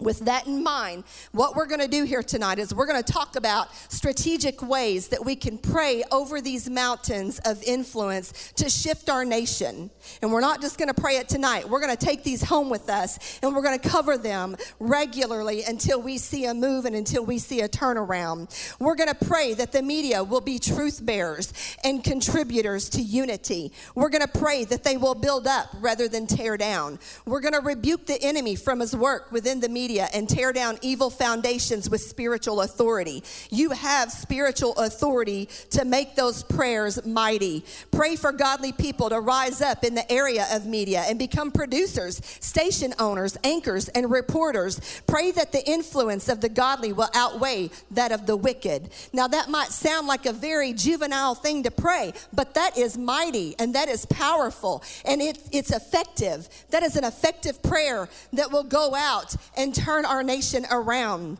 With 0.00 0.20
that 0.24 0.48
in 0.48 0.64
mind, 0.64 1.04
what 1.30 1.54
we're 1.54 1.68
going 1.68 1.80
to 1.80 1.86
do 1.86 2.02
here 2.02 2.22
tonight 2.22 2.58
is 2.58 2.74
we're 2.74 2.86
going 2.86 3.00
to 3.00 3.12
talk 3.12 3.36
about 3.36 3.68
strategic 3.92 4.60
ways 4.60 5.06
that 5.08 5.24
we 5.24 5.36
can 5.36 5.56
pray 5.56 6.02
over 6.10 6.40
these 6.40 6.68
mountains 6.68 7.38
of 7.44 7.62
influence 7.62 8.52
to 8.56 8.68
shift 8.68 9.08
our 9.08 9.24
nation. 9.24 9.92
And 10.20 10.32
we're 10.32 10.40
not 10.40 10.60
just 10.60 10.78
going 10.78 10.92
to 10.92 11.00
pray 11.00 11.18
it 11.18 11.28
tonight. 11.28 11.68
We're 11.68 11.80
going 11.80 11.96
to 11.96 12.04
take 12.04 12.24
these 12.24 12.42
home 12.42 12.70
with 12.70 12.90
us 12.90 13.38
and 13.40 13.54
we're 13.54 13.62
going 13.62 13.78
to 13.78 13.88
cover 13.88 14.18
them 14.18 14.56
regularly 14.80 15.62
until 15.62 16.02
we 16.02 16.18
see 16.18 16.46
a 16.46 16.54
move 16.54 16.86
and 16.86 16.96
until 16.96 17.24
we 17.24 17.38
see 17.38 17.60
a 17.60 17.68
turnaround. 17.68 18.50
We're 18.80 18.96
going 18.96 19.14
to 19.14 19.26
pray 19.26 19.54
that 19.54 19.70
the 19.70 19.82
media 19.82 20.24
will 20.24 20.40
be 20.40 20.58
truth 20.58 21.06
bearers 21.06 21.52
and 21.84 22.02
contributors 22.02 22.88
to 22.90 23.00
unity. 23.00 23.70
We're 23.94 24.10
going 24.10 24.26
to 24.26 24.38
pray 24.38 24.64
that 24.64 24.82
they 24.82 24.96
will 24.96 25.14
build 25.14 25.46
up 25.46 25.68
rather 25.78 26.08
than 26.08 26.26
tear 26.26 26.56
down. 26.56 26.98
We're 27.26 27.40
going 27.40 27.54
to 27.54 27.60
rebuke 27.60 28.06
the 28.06 28.20
enemy 28.20 28.56
from 28.56 28.80
his 28.80 28.96
work 28.96 29.30
within 29.30 29.60
the 29.60 29.68
media 29.68 29.83
media 29.84 30.08
and 30.14 30.26
tear 30.26 30.50
down 30.50 30.78
evil 30.80 31.10
foundations 31.10 31.90
with 31.90 32.00
spiritual 32.00 32.62
authority. 32.62 33.22
You 33.50 33.72
have 33.72 34.10
spiritual 34.10 34.72
authority 34.76 35.46
to 35.72 35.84
make 35.84 36.16
those 36.16 36.42
prayers 36.42 37.04
mighty. 37.04 37.66
Pray 37.90 38.16
for 38.16 38.32
godly 38.32 38.72
people 38.72 39.10
to 39.10 39.20
rise 39.20 39.60
up 39.60 39.84
in 39.84 39.94
the 39.94 40.10
area 40.10 40.46
of 40.52 40.64
media 40.64 41.04
and 41.06 41.18
become 41.18 41.50
producers, 41.52 42.22
station 42.40 42.94
owners, 42.98 43.36
anchors, 43.44 43.88
and 43.88 44.10
reporters. 44.10 45.02
Pray 45.06 45.32
that 45.32 45.52
the 45.52 45.62
influence 45.68 46.30
of 46.30 46.40
the 46.40 46.48
godly 46.48 46.94
will 46.94 47.10
outweigh 47.12 47.68
that 47.90 48.10
of 48.10 48.24
the 48.24 48.38
wicked. 48.38 48.88
Now, 49.12 49.28
that 49.28 49.50
might 49.50 49.68
sound 49.68 50.06
like 50.06 50.24
a 50.24 50.32
very 50.32 50.72
juvenile 50.72 51.34
thing 51.34 51.62
to 51.64 51.70
pray, 51.70 52.14
but 52.32 52.54
that 52.54 52.78
is 52.78 52.96
mighty 52.96 53.54
and 53.58 53.74
that 53.74 53.90
is 53.90 54.06
powerful 54.06 54.82
and 55.04 55.20
it, 55.20 55.38
it's 55.52 55.70
effective. 55.70 56.48
That 56.70 56.82
is 56.82 56.96
an 56.96 57.04
effective 57.04 57.62
prayer 57.62 58.08
that 58.32 58.50
will 58.50 58.64
go 58.64 58.94
out 58.94 59.36
and 59.58 59.73
turn 59.74 60.04
our 60.04 60.22
nation 60.22 60.66
around. 60.70 61.38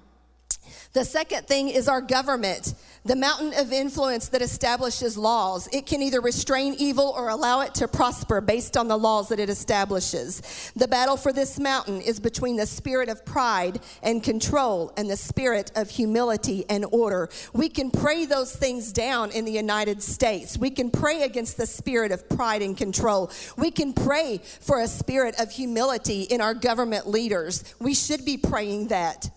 The 0.92 1.04
second 1.04 1.46
thing 1.46 1.68
is 1.68 1.88
our 1.88 2.00
government, 2.00 2.73
the 3.04 3.16
mountain 3.16 3.52
of 3.54 3.70
influence 3.72 4.28
that 4.28 4.40
establishes 4.40 5.18
laws. 5.18 5.68
It 5.72 5.84
can 5.84 6.00
either 6.00 6.20
restrain 6.20 6.74
evil 6.78 7.12
or 7.16 7.28
allow 7.28 7.60
it 7.60 7.74
to 7.76 7.88
prosper 7.88 8.40
based 8.40 8.76
on 8.76 8.88
the 8.88 8.96
laws 8.96 9.28
that 9.28 9.38
it 9.38 9.50
establishes. 9.50 10.72
The 10.74 10.88
battle 10.88 11.18
for 11.18 11.32
this 11.32 11.60
mountain 11.60 12.00
is 12.00 12.18
between 12.18 12.56
the 12.56 12.66
spirit 12.66 13.10
of 13.10 13.24
pride 13.26 13.80
and 14.02 14.22
control 14.22 14.92
and 14.96 15.10
the 15.10 15.18
spirit 15.18 15.70
of 15.76 15.90
humility 15.90 16.64
and 16.70 16.86
order. 16.92 17.28
We 17.52 17.68
can 17.68 17.90
pray 17.90 18.24
those 18.24 18.56
things 18.56 18.92
down 18.92 19.32
in 19.32 19.44
the 19.44 19.52
United 19.52 20.02
States. 20.02 20.56
We 20.56 20.70
can 20.70 20.90
pray 20.90 21.22
against 21.22 21.58
the 21.58 21.66
spirit 21.66 22.10
of 22.10 22.26
pride 22.28 22.62
and 22.62 22.76
control. 22.76 23.30
We 23.58 23.70
can 23.70 23.92
pray 23.92 24.40
for 24.60 24.80
a 24.80 24.88
spirit 24.88 25.38
of 25.38 25.50
humility 25.50 26.22
in 26.22 26.40
our 26.40 26.54
government 26.54 27.06
leaders. 27.06 27.64
We 27.80 27.94
should 27.94 28.24
be 28.24 28.38
praying 28.38 28.88
that. 28.88 29.28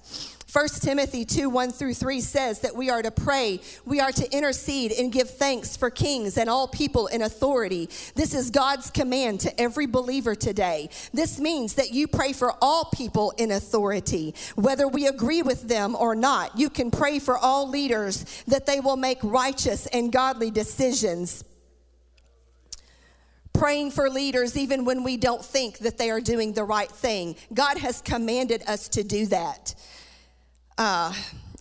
1 0.58 0.68
Timothy 0.82 1.24
2 1.24 1.52
1 1.52 1.72
through 1.72 1.94
3 1.94 2.20
says 2.20 2.62
that 2.62 2.76
we 2.76 2.90
are 2.90 3.04
to 3.04 3.12
pray, 3.12 3.62
we 3.86 4.00
are 4.00 4.12
to 4.12 4.28
intercede 4.36 4.92
and 4.92 5.12
give 5.12 5.30
thanks 5.30 5.78
for 5.78 5.92
kings 5.92 6.36
and 6.36 6.50
all 6.50 6.68
people 6.68 7.06
in 7.06 7.22
authority. 7.22 7.88
This 8.16 8.34
is 8.34 8.50
God's 8.50 8.90
command 8.90 9.40
to 9.42 9.62
every 9.62 9.86
believer 9.86 10.34
today. 10.34 10.90
This 11.14 11.40
means 11.40 11.76
that 11.76 11.92
you 11.92 12.08
pray 12.08 12.34
for 12.34 12.56
all 12.60 12.86
people 12.86 13.36
in 13.38 13.52
authority, 13.52 14.34
whether 14.56 14.88
we 14.88 15.06
agree 15.06 15.44
with 15.44 15.68
them 15.68 15.96
or 15.96 16.16
not. 16.16 16.58
You 16.58 16.72
can 16.72 16.90
pray 16.90 17.20
for 17.20 17.38
all 17.38 17.70
leaders 17.70 18.26
that 18.48 18.66
they 18.66 18.80
will 18.80 18.98
make 18.98 19.20
righteous 19.22 19.86
and 19.86 20.12
godly 20.12 20.50
decisions 20.50 21.44
praying 23.54 23.90
for 23.90 24.08
leaders 24.08 24.56
even 24.56 24.86
when 24.86 25.04
we 25.04 25.18
don't 25.18 25.44
think 25.44 25.80
that 25.80 25.98
they 25.98 26.12
are 26.12 26.22
doing 26.22 26.54
the 26.54 26.64
right 26.64 26.92
thing. 26.92 27.36
God 27.54 27.80
has 27.80 28.02
commanded 28.02 28.62
us 28.68 28.88
to 28.90 29.04
do 29.04 29.26
that 29.28 29.74
uh, 30.78 31.14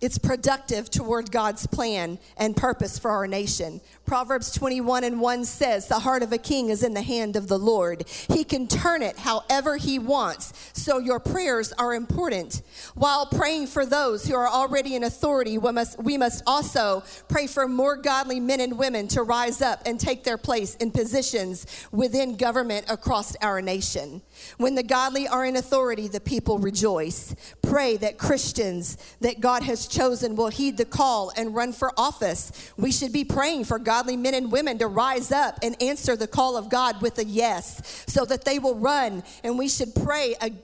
it's 0.07 0.19
productive 0.19 0.89
toward 0.89 1.33
God's 1.33 1.67
plan 1.67 2.21
and 2.37 2.57
purpose 2.57 2.97
for 2.97 3.11
our 3.11 3.27
nation. 3.27 3.81
Proverbs 4.05 4.53
21 4.53 5.03
and 5.03 5.21
1 5.21 5.45
says, 5.45 5.89
The 5.89 5.99
heart 5.99 6.23
of 6.23 6.33
a 6.33 6.39
king 6.39 6.69
is 6.69 6.85
in 6.85 6.95
the 6.95 7.03
hand 7.03 7.35
of 7.35 7.49
the 7.49 7.59
Lord. 7.59 8.05
He 8.09 8.45
can 8.45 8.69
turn 8.69 9.03
it 9.03 9.19
however 9.19 9.77
he 9.77 9.99
wants. 9.99 10.71
So 10.75 10.99
your 10.99 11.19
prayers 11.19 11.73
are 11.73 11.93
important. 11.93 12.63
While 12.95 13.27
praying 13.27 13.67
for 13.67 13.85
those 13.85 14.25
who 14.25 14.37
are 14.37 14.47
already 14.47 14.95
in 14.95 15.03
authority, 15.03 15.59
we 15.59 15.73
must, 15.73 15.99
we 16.01 16.17
must 16.17 16.45
also 16.47 17.03
pray 17.29 17.49
for 17.49 17.67
more 17.67 17.97
godly 17.97 18.39
men 18.39 18.61
and 18.61 18.79
women 18.79 19.09
to 19.09 19.25
rise 19.25 19.61
up 19.61 19.83
and 19.87 19.99
take 19.99 20.23
their 20.23 20.39
place 20.39 20.77
in 20.77 20.93
positions 20.93 21.67
within 21.91 22.37
government 22.37 22.87
across 22.89 23.35
our 23.43 23.61
nation. 23.61 24.23
When 24.57 24.77
the 24.77 24.85
godly 24.85 25.27
are 25.27 25.45
in 25.45 25.57
authority, 25.57 26.07
the 26.07 26.21
people 26.21 26.61
rejoice. 26.61 27.35
Pray 27.61 27.97
that 27.97 28.19
Christians 28.19 28.99
that 29.21 29.41
God 29.41 29.65
has 29.65 29.89
chosen 29.97 30.37
will 30.37 30.49
heed 30.49 30.77
the 30.77 30.85
call 30.85 31.33
and 31.37 31.55
run 31.55 31.73
for 31.73 31.93
office. 31.97 32.73
We 32.77 32.93
should 32.93 33.13
be 33.13 33.25
praying 33.25 33.65
for 33.65 33.79
godly 33.79 34.17
men 34.17 34.35
and 34.35 34.53
women 34.53 34.79
to 34.79 34.87
rise 34.87 35.33
up 35.33 35.59
and 35.63 35.81
answer 35.83 36.17
the 36.17 36.27
call 36.27 36.57
of 36.57 36.69
God 36.69 37.01
with 37.01 37.19
a 37.19 37.25
yes 37.25 38.05
so 38.07 38.25
that 38.27 38.45
they 38.45 38.59
will 38.59 38.77
run. 38.77 39.23
And 39.43 39.59
we 39.59 39.69
should 39.69 39.95
pray. 39.95 40.35
I'm 40.41 40.59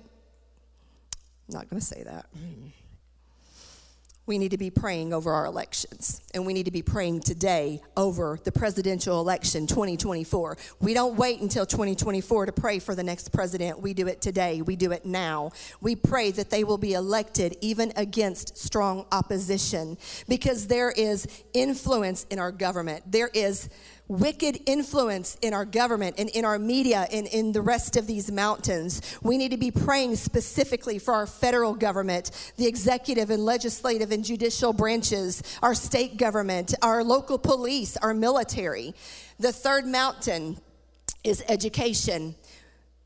not 1.49 1.69
going 1.71 1.81
to 1.81 1.87
say 1.87 2.03
that 2.05 2.27
we 4.33 4.39
need 4.39 4.53
to 4.53 4.57
be 4.57 4.71
praying 4.71 5.13
over 5.13 5.31
our 5.31 5.45
elections. 5.45 6.23
And 6.33 6.47
we 6.47 6.55
need 6.55 6.65
to 6.65 6.71
be 6.71 6.81
praying 6.81 7.21
today 7.21 7.83
over 7.99 8.39
the 8.43 8.51
presidential 8.51 9.21
election 9.21 9.67
2024. 9.67 10.57
We 10.81 10.95
don't 10.95 11.17
wait 11.17 11.43
until 11.43 11.67
2024 11.67 12.47
to 12.47 12.53
pray 12.53 12.79
for 12.79 12.95
the 12.95 13.03
next 13.03 13.29
president. 13.31 13.83
We 13.83 13.93
do 13.93 14.07
it 14.07 14.23
today. 14.23 14.63
We 14.63 14.75
do 14.75 14.91
it 14.91 15.05
now. 15.05 15.51
We 15.83 15.97
pray 15.97 16.31
that 16.31 16.49
they 16.49 16.65
will 16.65 16.79
be 16.79 16.95
elected 16.95 17.59
even 17.61 17.93
against 17.95 18.57
strong 18.57 19.05
opposition 19.13 19.99
because 20.27 20.67
there 20.67 20.93
is 20.93 21.27
influence 21.53 22.25
in 22.31 22.39
our 22.39 22.53
government. 22.53 23.13
There 23.13 23.29
is 23.35 23.69
wicked 24.13 24.61
influence 24.67 25.37
in 25.41 25.55
our 25.55 25.65
government 25.65 26.17
and 26.19 26.29
in 26.31 26.45
our 26.45 26.59
media 26.59 27.07
and 27.11 27.27
in 27.29 27.53
the 27.53 27.63
rest 27.63 27.97
of 27.97 28.07
these 28.07 28.31
mountains. 28.31 29.01
We 29.23 29.39
need 29.39 29.53
to 29.53 29.57
be 29.57 29.71
praying 29.71 30.17
specifically 30.17 30.99
for 30.99 31.15
our 31.15 31.27
federal 31.27 31.75
government, 31.75 32.31
the 32.57 32.67
executive 32.67 33.31
and 33.31 33.45
legislative 33.45 34.13
and 34.13 34.23
judicial 34.23 34.73
branches, 34.73 35.43
our 35.63 35.75
state 35.75 36.19
government, 36.19 36.75
our 36.83 37.03
local 37.03 37.39
police, 37.39 37.97
our 37.97 38.13
military. 38.13 38.95
The 39.39 39.53
third 39.53 39.87
mountain 39.87 40.59
is 41.25 41.43
education. 41.49 42.35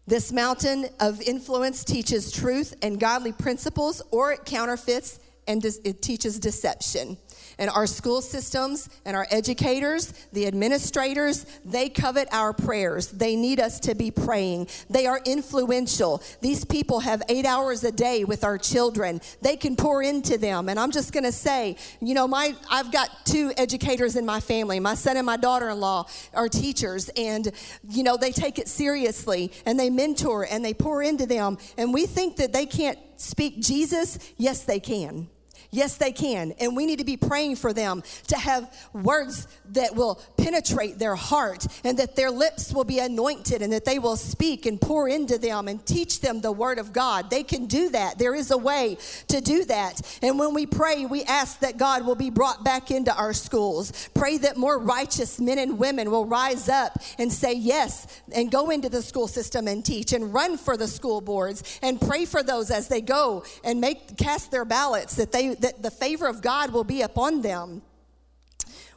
This 0.09 0.33
mountain 0.33 0.87
of 1.01 1.21
influence 1.23 1.85
teaches 1.85 2.33
truth 2.33 2.75
and 2.83 2.99
godly 2.99 3.33
principles, 3.33 4.03
or 4.11 4.33
it 4.33 4.45
counterfeits 4.45 5.21
and 5.47 5.65
it 5.65 6.03
teaches 6.03 6.41
deception. 6.41 7.17
And 7.59 7.71
our 7.71 7.87
school 7.87 8.21
systems 8.21 8.91
and 9.07 9.17
our 9.17 9.27
educators, 9.31 10.13
the 10.33 10.47
administrators, 10.47 11.47
they 11.65 11.89
covet 11.89 12.29
our 12.31 12.53
prayers. 12.53 13.09
They 13.09 13.35
need 13.35 13.61
us 13.61 13.81
to 13.81 13.95
be 13.95 14.11
praying. 14.11 14.69
They 14.91 15.07
are 15.07 15.21
influential. 15.25 16.23
These 16.43 16.67
people 16.67 17.01
have 17.01 17.23
eight 17.31 17.47
hours 17.47 17.83
a 17.83 17.93
day 17.93 18.25
with 18.25 18.45
our 18.45 18.59
children. 18.59 19.23
They 19.41 19.57
can 19.57 19.75
pour 19.75 20.03
into 20.03 20.37
them. 20.37 20.69
And 20.69 20.79
I'm 20.79 20.91
just 20.91 21.13
going 21.13 21.25
to 21.25 21.33
say, 21.33 21.77
you 22.01 22.13
know, 22.15 22.29
my 22.29 22.55
I've 22.71 22.93
got 22.93 23.09
two 23.25 23.53
educators 23.57 24.17
in 24.17 24.27
my 24.27 24.41
family. 24.41 24.79
My 24.79 24.95
son 24.95 25.17
and 25.17 25.25
my 25.25 25.39
daughter-in-law 25.39 26.09
are 26.35 26.49
teachers, 26.49 27.09
and 27.17 27.51
you 27.89 28.03
know 28.03 28.17
they 28.17 28.33
take 28.33 28.59
it 28.59 28.69
seriously 28.69 29.53
and 29.65 29.79
they 29.79 29.91
mentor 29.91 30.47
and 30.49 30.65
they 30.65 30.75
pour 30.75 31.03
into 31.03 31.27
them. 31.27 31.59
And 31.79 31.95
we 31.95 32.07
think 32.07 32.37
that 32.37 32.53
they 32.53 32.67
can't 32.67 32.99
speak 33.17 33.61
Jesus. 33.63 34.19
Yes, 34.37 34.65
they 34.65 34.81
can. 34.81 35.29
Yes, 35.71 35.97
they 35.97 36.13
can. 36.13 36.53
And 36.61 36.77
we 36.77 36.87
need 36.87 36.99
to 36.99 37.05
be 37.05 37.17
praying 37.17 37.57
for 37.57 37.73
them 37.73 38.03
to 38.29 38.37
have 38.37 38.73
words 38.93 39.49
that 39.71 39.95
will 39.95 40.21
penetrate 40.37 40.99
their 40.99 41.17
heart 41.17 41.67
and 41.85 41.99
that 41.99 42.17
their 42.17 42.31
lips 42.31 42.73
will 42.73 42.85
be 42.85 42.99
anointed 42.99 43.63
and 43.63 43.73
that 43.73 43.85
they 43.85 43.99
will 43.99 44.17
speak 44.17 44.67
and 44.67 44.81
pour 44.81 45.09
into 45.09 45.39
them 45.39 45.69
and 45.69 45.85
teach 45.85 46.21
them 46.21 46.41
the 46.41 46.53
word 46.53 46.79
of 46.79 46.93
God. 46.93 47.31
They 47.31 47.43
can 47.43 47.67
do 47.67 47.91
that. 47.91 48.19
There 48.19 48.35
is 48.35 48.51
a 48.51 48.59
way 48.59 48.99
to 49.29 49.41
do 49.41 49.65
that. 49.65 50.01
And 50.23 50.39
when 50.39 50.55
we 50.55 50.67
pray, 50.67 51.07
we 51.07 51.25
ask 51.25 51.61
that 51.61 51.77
God 51.77 52.07
will 52.07 52.15
be 52.15 52.31
brought 52.31 52.65
back 52.65 52.91
into 52.91 53.15
our 53.15 53.33
schools. 53.33 54.09
Pray 54.15 54.39
that 54.39 54.57
more 54.57 54.79
righteous 54.79 55.41
men 55.41 55.59
and 55.59 55.79
women 55.79 56.11
will 56.11 56.27
rise 56.27 56.69
up 56.69 56.99
and 57.19 57.33
say 57.33 57.55
yes 57.55 58.23
and 58.33 58.51
go 58.51 58.71
into 58.71 58.89
the 58.89 59.03
school 59.03 59.29
system 59.29 59.67
and 59.69 59.85
teach 59.85 60.13
and 60.13 60.33
run 60.33 60.57
for 60.57 60.77
the 60.77 60.89
school 60.89 61.21
boards 61.21 61.79
and 61.83 62.01
pray 62.01 62.25
for 62.25 62.43
those 62.43 62.71
as 62.71 62.89
they 62.89 63.01
go 63.01 63.45
and 63.65 63.81
make 63.81 64.17
cast 64.17 64.51
their 64.51 64.65
ballots 64.65 65.17
that 65.17 65.33
they 65.33 65.56
that 65.61 65.83
the 65.83 65.91
favor 65.91 66.27
of 66.27 66.43
God 66.43 66.73
will 66.73 66.85
be 66.85 67.03
upon 67.03 67.43
them. 67.43 67.83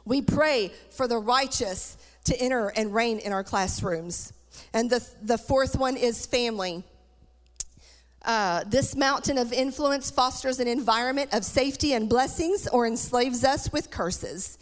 We 0.04 0.22
pray 0.22 0.72
for 0.90 1.06
the 1.06 1.18
righteous 1.18 1.96
to 2.24 2.36
enter 2.40 2.68
and 2.68 2.94
reign 2.94 3.18
in 3.18 3.32
our 3.32 3.44
classrooms. 3.44 4.32
And 4.72 4.90
the, 4.90 5.06
the 5.22 5.38
fourth 5.38 5.76
one 5.76 5.96
is 5.96 6.26
family. 6.26 6.84
Uh, 8.22 8.64
this 8.66 8.94
mountain 8.94 9.38
of 9.38 9.52
influence 9.52 10.10
fosters 10.10 10.60
an 10.60 10.68
environment 10.68 11.32
of 11.32 11.44
safety 11.44 11.94
and 11.94 12.08
blessings 12.08 12.68
or 12.68 12.86
enslaves 12.86 13.44
us 13.44 13.72
with 13.72 13.90
curses. 13.90 14.58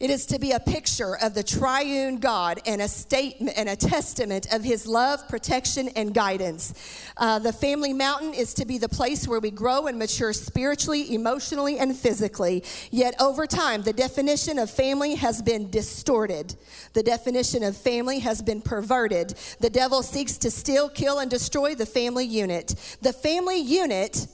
It 0.00 0.08
is 0.08 0.24
to 0.26 0.38
be 0.38 0.52
a 0.52 0.60
picture 0.60 1.14
of 1.18 1.34
the 1.34 1.42
triune 1.42 2.20
God 2.20 2.58
and 2.64 2.80
a 2.80 2.88
statement 2.88 3.58
and 3.58 3.68
a 3.68 3.76
testament 3.76 4.50
of 4.50 4.64
his 4.64 4.86
love, 4.86 5.28
protection, 5.28 5.90
and 5.94 6.14
guidance. 6.14 6.72
Uh, 7.18 7.38
the 7.38 7.52
family 7.52 7.92
mountain 7.92 8.32
is 8.32 8.54
to 8.54 8.64
be 8.64 8.78
the 8.78 8.88
place 8.88 9.28
where 9.28 9.40
we 9.40 9.50
grow 9.50 9.88
and 9.88 9.98
mature 9.98 10.32
spiritually, 10.32 11.14
emotionally, 11.14 11.78
and 11.78 11.94
physically. 11.94 12.64
Yet 12.90 13.14
over 13.20 13.46
time, 13.46 13.82
the 13.82 13.92
definition 13.92 14.58
of 14.58 14.70
family 14.70 15.16
has 15.16 15.42
been 15.42 15.68
distorted. 15.68 16.54
The 16.94 17.02
definition 17.02 17.62
of 17.62 17.76
family 17.76 18.20
has 18.20 18.40
been 18.40 18.62
perverted. 18.62 19.34
The 19.60 19.68
devil 19.68 20.02
seeks 20.02 20.38
to 20.38 20.50
steal, 20.50 20.88
kill, 20.88 21.18
and 21.18 21.30
destroy 21.30 21.74
the 21.74 21.84
family 21.84 22.24
unit. 22.24 22.74
The 23.02 23.12
family 23.12 23.60
unit, 23.60 24.28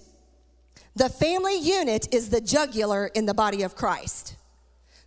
the 0.95 1.09
family 1.09 1.59
unit 1.59 2.07
is 2.15 2.29
the 2.29 2.41
jugular 2.41 3.09
in 3.09 3.27
the 3.27 3.35
body 3.35 3.63
of 3.63 3.75
Christ. 3.75 4.37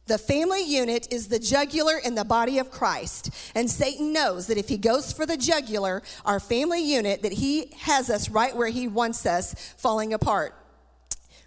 The 0.10 0.18
family 0.18 0.64
unit 0.64 1.08
is 1.12 1.28
the 1.28 1.38
jugular 1.38 2.00
in 2.04 2.16
the 2.16 2.26
body 2.26 2.58
of 2.58 2.72
Christ. 2.72 3.30
And 3.54 3.70
Satan 3.70 4.12
knows 4.12 4.48
that 4.48 4.58
if 4.58 4.68
he 4.68 4.80
goes 4.80 5.14
for 5.14 5.28
the 5.28 5.38
jugular, 5.38 6.02
our 6.26 6.40
family 6.40 6.82
unit, 6.82 7.22
that 7.22 7.32
he 7.32 7.72
has 7.78 8.10
us 8.10 8.28
right 8.28 8.56
where 8.58 8.70
he 8.70 8.88
wants 8.88 9.28
us, 9.28 9.54
falling 9.78 10.12
apart. 10.14 10.56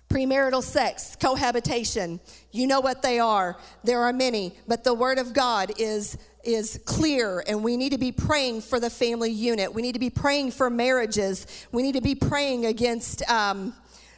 Premarital 0.09 0.62
sex, 0.62 1.16
cohabitation, 1.20 2.20
you 2.53 2.68
know 2.68 2.79
what 2.79 3.03
they 3.03 3.18
are. 3.18 3.57
There 3.83 4.03
are 4.03 4.12
many, 4.12 4.55
but 4.68 4.85
the 4.85 4.94
word 4.94 5.18
of 5.18 5.35
God 5.35 5.72
is 5.79 6.16
is 6.44 6.81
clear 6.85 7.42
and 7.46 7.62
we 7.62 7.77
need 7.77 7.90
to 7.90 7.98
be 7.98 8.11
praying 8.12 8.61
for 8.61 8.79
the 8.79 8.90
family 8.90 9.31
unit. 9.31 9.75
We 9.75 9.83
need 9.83 9.92
to 9.92 10.01
be 10.01 10.11
praying 10.11 10.53
for 10.53 10.70
marriages. 10.70 11.46
We 11.72 11.83
need 11.83 11.94
to 11.94 12.01
be 12.01 12.16
praying 12.16 12.66
against 12.66 13.29
um, 13.31 13.75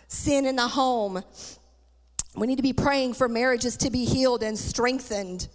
sin 0.08 0.46
in 0.46 0.56
the 0.56 0.68
home. 0.68 1.22
We 2.36 2.46
need 2.46 2.56
to 2.56 2.62
be 2.62 2.72
praying 2.72 3.14
for 3.14 3.28
marriages 3.28 3.76
to 3.78 3.90
be 3.90 4.04
healed 4.04 4.42
and 4.42 4.58
strengthened. 4.58 5.48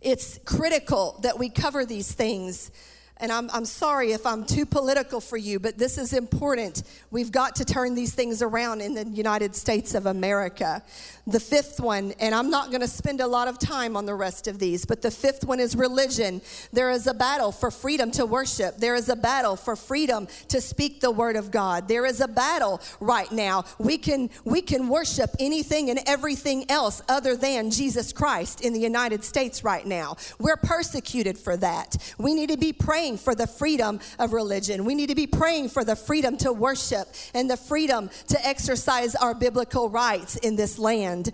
It's 0.00 0.38
critical 0.44 1.18
that 1.22 1.38
we 1.38 1.48
cover 1.48 1.84
these 1.84 2.12
things 2.12 2.70
and 3.18 3.30
I'm, 3.30 3.48
I'm 3.52 3.64
sorry 3.64 4.10
if 4.10 4.26
I'm 4.26 4.44
too 4.44 4.66
political 4.66 5.20
for 5.20 5.36
you, 5.36 5.60
but 5.60 5.78
this 5.78 5.98
is 5.98 6.12
important. 6.12 6.82
We've 7.12 7.30
got 7.30 7.54
to 7.56 7.64
turn 7.64 7.94
these 7.94 8.12
things 8.12 8.42
around 8.42 8.80
in 8.80 8.94
the 8.94 9.04
United 9.04 9.54
States 9.54 9.94
of 9.94 10.06
America. 10.06 10.82
The 11.26 11.38
fifth 11.38 11.78
one, 11.78 12.12
and 12.18 12.34
I'm 12.34 12.50
not 12.50 12.70
going 12.70 12.80
to 12.80 12.88
spend 12.88 13.20
a 13.20 13.26
lot 13.26 13.46
of 13.46 13.58
time 13.60 13.96
on 13.96 14.04
the 14.04 14.14
rest 14.14 14.48
of 14.48 14.58
these, 14.58 14.84
but 14.84 15.00
the 15.00 15.12
fifth 15.12 15.44
one 15.44 15.60
is 15.60 15.76
religion. 15.76 16.42
There 16.72 16.90
is 16.90 17.06
a 17.06 17.14
battle 17.14 17.52
for 17.52 17.70
freedom 17.70 18.10
to 18.12 18.26
worship, 18.26 18.78
there 18.78 18.96
is 18.96 19.08
a 19.08 19.16
battle 19.16 19.54
for 19.54 19.76
freedom 19.76 20.26
to 20.48 20.60
speak 20.60 21.00
the 21.00 21.12
word 21.12 21.36
of 21.36 21.52
God. 21.52 21.86
There 21.86 22.06
is 22.06 22.20
a 22.20 22.28
battle 22.28 22.80
right 22.98 23.30
now. 23.30 23.64
We 23.78 23.96
can, 23.96 24.28
we 24.44 24.60
can 24.60 24.88
worship 24.88 25.30
anything 25.38 25.88
and 25.88 26.00
everything 26.06 26.68
else 26.68 27.00
other 27.08 27.36
than 27.36 27.70
Jesus 27.70 28.12
Christ 28.12 28.60
in 28.60 28.72
the 28.72 28.80
United 28.80 29.22
States 29.22 29.62
right 29.62 29.86
now. 29.86 30.16
We're 30.40 30.56
persecuted 30.56 31.38
for 31.38 31.56
that. 31.58 31.96
We 32.18 32.34
need 32.34 32.50
to 32.50 32.56
be 32.58 32.72
praying 32.72 33.03
praying 33.04 33.18
for 33.18 33.34
the 33.34 33.46
freedom 33.46 34.00
of 34.18 34.32
religion. 34.32 34.86
We 34.86 34.94
need 34.94 35.10
to 35.10 35.14
be 35.14 35.26
praying 35.26 35.68
for 35.68 35.84
the 35.84 35.94
freedom 35.94 36.38
to 36.38 36.54
worship 36.54 37.06
and 37.34 37.50
the 37.50 37.56
freedom 37.56 38.08
to 38.28 38.46
exercise 38.46 39.14
our 39.14 39.34
biblical 39.34 39.90
rights 39.90 40.36
in 40.36 40.56
this 40.56 40.78
land. 40.78 41.30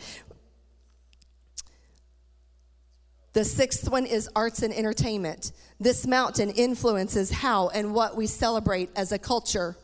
The 3.35 3.45
sixth 3.45 3.89
one 3.89 4.05
is 4.05 4.29
arts 4.35 4.65
and 4.65 4.75
entertainment. 4.75 5.53
This 5.79 6.09
mountain 6.09 6.51
influences 6.51 7.31
how 7.31 7.69
and 7.69 7.95
what 7.95 8.17
we 8.17 8.27
celebrate 8.27 8.91
as 8.97 9.13
a 9.13 9.19
culture. 9.21 9.77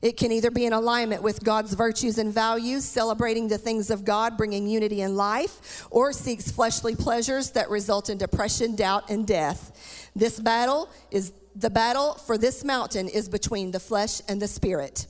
It 0.00 0.16
can 0.16 0.32
either 0.32 0.50
be 0.50 0.64
in 0.64 0.72
alignment 0.72 1.22
with 1.22 1.44
God's 1.44 1.74
virtues 1.74 2.16
and 2.16 2.32
values, 2.32 2.84
celebrating 2.84 3.48
the 3.48 3.58
things 3.58 3.90
of 3.90 4.04
God, 4.04 4.38
bringing 4.38 4.66
unity 4.66 5.02
in 5.02 5.16
life, 5.16 5.86
or 5.90 6.12
seeks 6.12 6.50
fleshly 6.50 6.94
pleasures 6.94 7.50
that 7.50 7.68
result 7.68 8.08
in 8.08 8.16
depression, 8.16 8.76
doubt, 8.76 9.10
and 9.10 9.26
death. 9.26 10.05
This 10.16 10.40
battle 10.40 10.88
is 11.10 11.34
the 11.54 11.68
battle 11.68 12.14
for 12.14 12.38
this 12.38 12.64
mountain 12.64 13.06
is 13.06 13.28
between 13.28 13.70
the 13.70 13.78
flesh 13.78 14.22
and 14.28 14.40
the 14.40 14.48
spirit. 14.48 15.06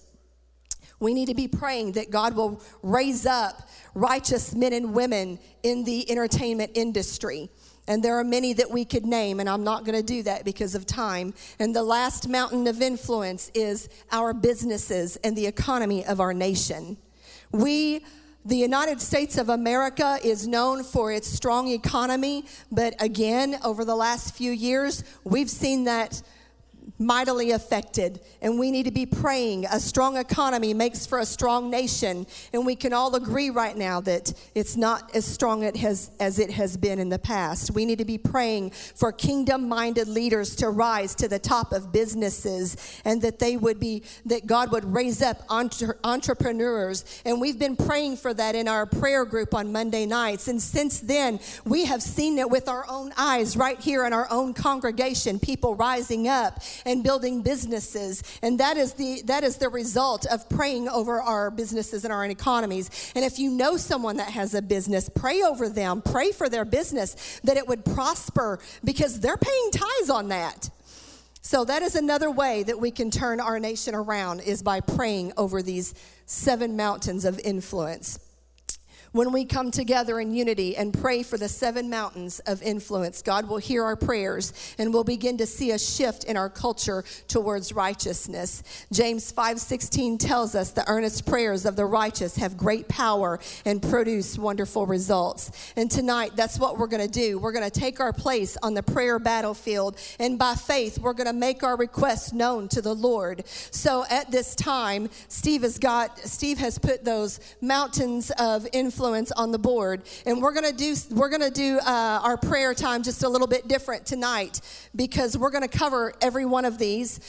We 0.98 1.14
need 1.14 1.26
to 1.26 1.34
be 1.34 1.46
praying 1.46 1.92
that 1.92 2.10
God 2.10 2.34
will 2.34 2.60
raise 2.82 3.24
up 3.24 3.68
righteous 3.94 4.54
men 4.54 4.72
and 4.72 4.94
women 4.94 5.38
in 5.62 5.84
the 5.84 6.10
entertainment 6.10 6.72
industry. 6.74 7.50
And 7.86 8.02
there 8.02 8.18
are 8.18 8.24
many 8.24 8.52
that 8.54 8.68
we 8.68 8.84
could 8.84 9.06
name, 9.06 9.38
and 9.38 9.48
I'm 9.48 9.62
not 9.62 9.84
going 9.84 9.94
to 9.94 10.02
do 10.02 10.24
that 10.24 10.44
because 10.44 10.74
of 10.74 10.86
time. 10.86 11.34
And 11.60 11.76
the 11.76 11.84
last 11.84 12.28
mountain 12.28 12.66
of 12.66 12.82
influence 12.82 13.52
is 13.54 13.88
our 14.10 14.34
businesses 14.34 15.16
and 15.22 15.36
the 15.36 15.46
economy 15.46 16.04
of 16.04 16.20
our 16.20 16.34
nation. 16.34 16.96
We 17.52 18.04
the 18.46 18.56
United 18.56 19.00
States 19.00 19.38
of 19.38 19.48
America 19.48 20.18
is 20.22 20.46
known 20.46 20.84
for 20.84 21.10
its 21.10 21.26
strong 21.26 21.66
economy, 21.68 22.44
but 22.70 22.94
again, 23.00 23.58
over 23.64 23.84
the 23.84 23.96
last 23.96 24.36
few 24.36 24.52
years, 24.52 25.02
we've 25.24 25.50
seen 25.50 25.82
that 25.84 26.22
mightily 26.98 27.50
affected. 27.50 28.20
And 28.40 28.58
we 28.58 28.70
need 28.70 28.84
to 28.84 28.90
be 28.90 29.06
praying. 29.06 29.66
A 29.66 29.80
strong 29.80 30.16
economy 30.16 30.74
makes 30.74 31.06
for 31.06 31.18
a 31.18 31.26
strong 31.26 31.70
nation. 31.70 32.26
And 32.52 32.64
we 32.64 32.76
can 32.76 32.92
all 32.92 33.14
agree 33.14 33.50
right 33.50 33.76
now 33.76 34.00
that 34.02 34.32
it's 34.54 34.76
not 34.76 35.14
as 35.14 35.24
strong 35.24 35.62
it 35.62 35.76
has, 35.76 36.10
as 36.20 36.38
it 36.38 36.50
has 36.52 36.76
been 36.76 36.98
in 36.98 37.08
the 37.08 37.18
past. 37.18 37.70
We 37.70 37.84
need 37.84 37.98
to 37.98 38.04
be 38.04 38.18
praying 38.18 38.70
for 38.70 39.12
kingdom 39.12 39.68
minded 39.68 40.08
leaders 40.08 40.56
to 40.56 40.70
rise 40.70 41.14
to 41.16 41.28
the 41.28 41.38
top 41.38 41.72
of 41.72 41.92
businesses 41.92 42.76
and 43.04 43.20
that 43.22 43.38
they 43.38 43.56
would 43.56 43.78
be, 43.78 44.02
that 44.26 44.46
God 44.46 44.72
would 44.72 44.84
raise 44.84 45.22
up 45.22 45.42
entre- 45.50 45.98
entrepreneurs. 46.04 47.04
And 47.24 47.40
we've 47.40 47.58
been 47.58 47.76
praying 47.76 48.16
for 48.16 48.32
that 48.34 48.54
in 48.54 48.68
our 48.68 48.86
prayer 48.86 49.24
group 49.24 49.54
on 49.54 49.72
Monday 49.72 50.06
nights. 50.06 50.48
And 50.48 50.60
since 50.60 51.00
then, 51.00 51.40
we 51.64 51.84
have 51.84 52.02
seen 52.02 52.38
it 52.38 52.48
with 52.48 52.68
our 52.68 52.86
own 52.88 53.12
eyes 53.16 53.56
right 53.56 53.78
here 53.78 54.06
in 54.06 54.12
our 54.12 54.28
own 54.30 54.54
congregation, 54.54 55.38
people 55.38 55.74
rising 55.74 56.28
up 56.28 56.62
and 56.86 57.04
building 57.04 57.42
businesses. 57.42 58.22
And 58.40 58.58
that 58.60 58.78
is 58.78 58.94
the 58.94 59.20
that 59.26 59.44
is 59.44 59.58
the 59.58 59.68
result 59.68 60.24
of 60.26 60.48
praying 60.48 60.88
over 60.88 61.20
our 61.20 61.50
businesses 61.50 62.04
and 62.04 62.12
our 62.12 62.24
economies. 62.24 63.12
And 63.14 63.24
if 63.24 63.38
you 63.38 63.50
know 63.50 63.76
someone 63.76 64.16
that 64.16 64.30
has 64.30 64.54
a 64.54 64.62
business, 64.62 65.10
pray 65.10 65.42
over 65.42 65.68
them, 65.68 66.00
pray 66.00 66.32
for 66.32 66.48
their 66.48 66.64
business 66.64 67.40
that 67.44 67.58
it 67.58 67.68
would 67.68 67.84
prosper 67.84 68.58
because 68.84 69.20
they're 69.20 69.36
paying 69.36 69.70
tithes 69.72 70.08
on 70.08 70.28
that. 70.28 70.70
So 71.42 71.64
that 71.64 71.82
is 71.82 71.94
another 71.94 72.30
way 72.30 72.62
that 72.64 72.80
we 72.80 72.90
can 72.90 73.10
turn 73.10 73.40
our 73.40 73.60
nation 73.60 73.94
around 73.94 74.40
is 74.40 74.62
by 74.62 74.80
praying 74.80 75.32
over 75.36 75.62
these 75.62 75.94
seven 76.24 76.76
mountains 76.76 77.24
of 77.24 77.38
influence 77.40 78.18
when 79.16 79.32
we 79.32 79.46
come 79.46 79.70
together 79.70 80.20
in 80.20 80.34
unity 80.34 80.76
and 80.76 80.92
pray 80.92 81.22
for 81.22 81.38
the 81.38 81.48
seven 81.48 81.88
mountains 81.88 82.38
of 82.40 82.62
influence, 82.62 83.22
God 83.22 83.48
will 83.48 83.56
hear 83.56 83.82
our 83.82 83.96
prayers 83.96 84.52
and 84.76 84.92
we'll 84.92 85.04
begin 85.04 85.38
to 85.38 85.46
see 85.46 85.70
a 85.70 85.78
shift 85.78 86.24
in 86.24 86.36
our 86.36 86.50
culture 86.50 87.02
towards 87.26 87.72
righteousness. 87.72 88.62
James 88.92 89.32
5:16 89.32 90.18
tells 90.18 90.54
us 90.54 90.70
the 90.70 90.86
earnest 90.86 91.24
prayers 91.24 91.64
of 91.64 91.76
the 91.76 91.86
righteous 91.86 92.36
have 92.36 92.58
great 92.58 92.88
power 92.88 93.40
and 93.64 93.80
produce 93.80 94.38
wonderful 94.38 94.84
results. 94.84 95.50
And 95.76 95.90
tonight 95.90 96.32
that's 96.36 96.58
what 96.58 96.76
we're 96.76 96.86
going 96.86 97.08
to 97.08 97.20
do. 97.20 97.38
We're 97.38 97.52
going 97.52 97.68
to 97.68 97.80
take 97.80 98.00
our 98.00 98.12
place 98.12 98.58
on 98.62 98.74
the 98.74 98.82
prayer 98.82 99.18
battlefield 99.18 99.98
and 100.18 100.38
by 100.38 100.56
faith 100.56 100.98
we're 100.98 101.14
going 101.14 101.26
to 101.26 101.32
make 101.32 101.62
our 101.62 101.76
requests 101.76 102.34
known 102.34 102.68
to 102.68 102.82
the 102.82 102.94
Lord. 102.94 103.44
So 103.70 104.04
at 104.10 104.30
this 104.30 104.54
time, 104.54 105.08
Steve 105.28 105.62
has 105.62 105.78
got 105.78 106.18
Steve 106.18 106.58
has 106.58 106.78
put 106.78 107.02
those 107.02 107.40
mountains 107.62 108.30
of 108.38 108.66
influence 108.74 109.05
influence 109.06 109.30
on 109.32 109.52
the 109.52 109.58
board. 109.58 110.02
And 110.24 110.42
we're 110.42 110.52
to 110.72 110.76
do 110.76 110.96
we're 111.10 111.30
to 111.42 111.50
do 111.50 111.78
uh, 111.78 112.20
our 112.22 112.36
prayer 112.36 112.74
time 112.74 113.02
just 113.02 113.22
a 113.22 113.28
little 113.28 113.46
bit 113.46 113.68
different 113.68 114.04
tonight 114.04 114.60
because 114.94 115.38
we're 115.38 115.50
to 115.68 115.78
cover 115.78 116.12
every 116.20 116.44
one 116.44 116.64
of 116.64 116.78
these. 116.78 117.20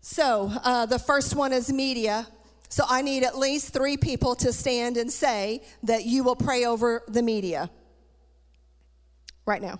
So 0.00 0.50
uh, 0.64 0.86
the 0.86 0.98
first 0.98 1.36
one 1.36 1.52
is 1.52 1.70
media. 1.70 2.26
So 2.70 2.84
I 2.88 3.02
need 3.02 3.24
at 3.24 3.36
least 3.36 3.72
three 3.72 3.96
people 3.96 4.34
to 4.36 4.52
stand 4.52 4.96
and 4.96 5.12
say 5.12 5.62
that 5.82 6.04
you 6.04 6.24
will 6.24 6.36
pray 6.36 6.64
over 6.64 7.02
the 7.08 7.22
media. 7.22 7.68
Right 9.44 9.60
now. 9.60 9.78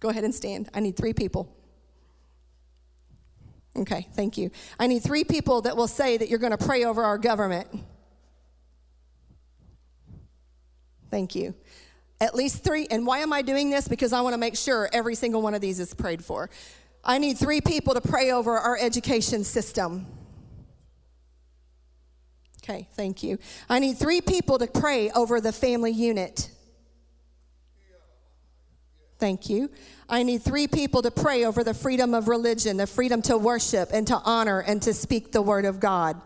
Go 0.00 0.08
ahead 0.08 0.24
and 0.24 0.34
stand. 0.34 0.70
I 0.74 0.80
need 0.80 0.96
three 0.96 1.12
people. 1.12 1.54
Okay, 3.76 4.08
thank 4.14 4.36
you. 4.36 4.50
I 4.80 4.86
need 4.86 5.02
three 5.02 5.24
people 5.24 5.62
that 5.62 5.76
will 5.76 5.88
say 5.88 6.16
that 6.16 6.28
you're 6.28 6.40
going 6.40 6.56
to 6.56 6.66
pray 6.66 6.84
over 6.84 7.04
our 7.04 7.18
government. 7.18 7.68
Thank 11.12 11.34
you. 11.34 11.54
At 12.22 12.34
least 12.34 12.64
three. 12.64 12.86
And 12.90 13.06
why 13.06 13.18
am 13.18 13.34
I 13.34 13.42
doing 13.42 13.68
this? 13.68 13.86
Because 13.86 14.14
I 14.14 14.22
want 14.22 14.32
to 14.32 14.38
make 14.38 14.56
sure 14.56 14.88
every 14.94 15.14
single 15.14 15.42
one 15.42 15.52
of 15.52 15.60
these 15.60 15.78
is 15.78 15.92
prayed 15.92 16.24
for. 16.24 16.48
I 17.04 17.18
need 17.18 17.36
three 17.36 17.60
people 17.60 17.92
to 17.92 18.00
pray 18.00 18.32
over 18.32 18.56
our 18.56 18.78
education 18.78 19.44
system. 19.44 20.06
Okay, 22.64 22.88
thank 22.92 23.22
you. 23.22 23.38
I 23.68 23.78
need 23.78 23.98
three 23.98 24.22
people 24.22 24.58
to 24.58 24.66
pray 24.66 25.10
over 25.10 25.38
the 25.38 25.52
family 25.52 25.90
unit. 25.90 26.50
Thank 29.18 29.50
you. 29.50 29.68
I 30.08 30.22
need 30.22 30.42
three 30.42 30.66
people 30.66 31.02
to 31.02 31.10
pray 31.10 31.44
over 31.44 31.62
the 31.62 31.74
freedom 31.74 32.14
of 32.14 32.26
religion, 32.26 32.78
the 32.78 32.86
freedom 32.86 33.20
to 33.22 33.36
worship 33.36 33.90
and 33.92 34.06
to 34.06 34.16
honor 34.24 34.60
and 34.60 34.80
to 34.82 34.94
speak 34.94 35.30
the 35.30 35.42
word 35.42 35.66
of 35.66 35.78
God. 35.78 36.20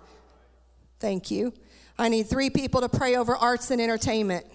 Thank 1.01 1.31
you. 1.33 1.53
I 1.99 2.09
need 2.09 2.29
three 2.29 2.51
people 2.51 2.83
to 2.83 2.89
pray 2.89 3.17
over 3.17 3.35
arts 3.35 3.71
and 3.71 3.81
entertainment. 3.81 4.47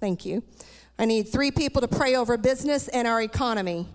Thank 0.00 0.24
you. 0.24 0.42
I 0.98 1.04
need 1.04 1.28
three 1.28 1.50
people 1.50 1.80
to 1.82 1.88
pray 1.88 2.16
over 2.16 2.36
business 2.36 2.88
and 2.88 3.06
our 3.06 3.22
economy. 3.22 3.86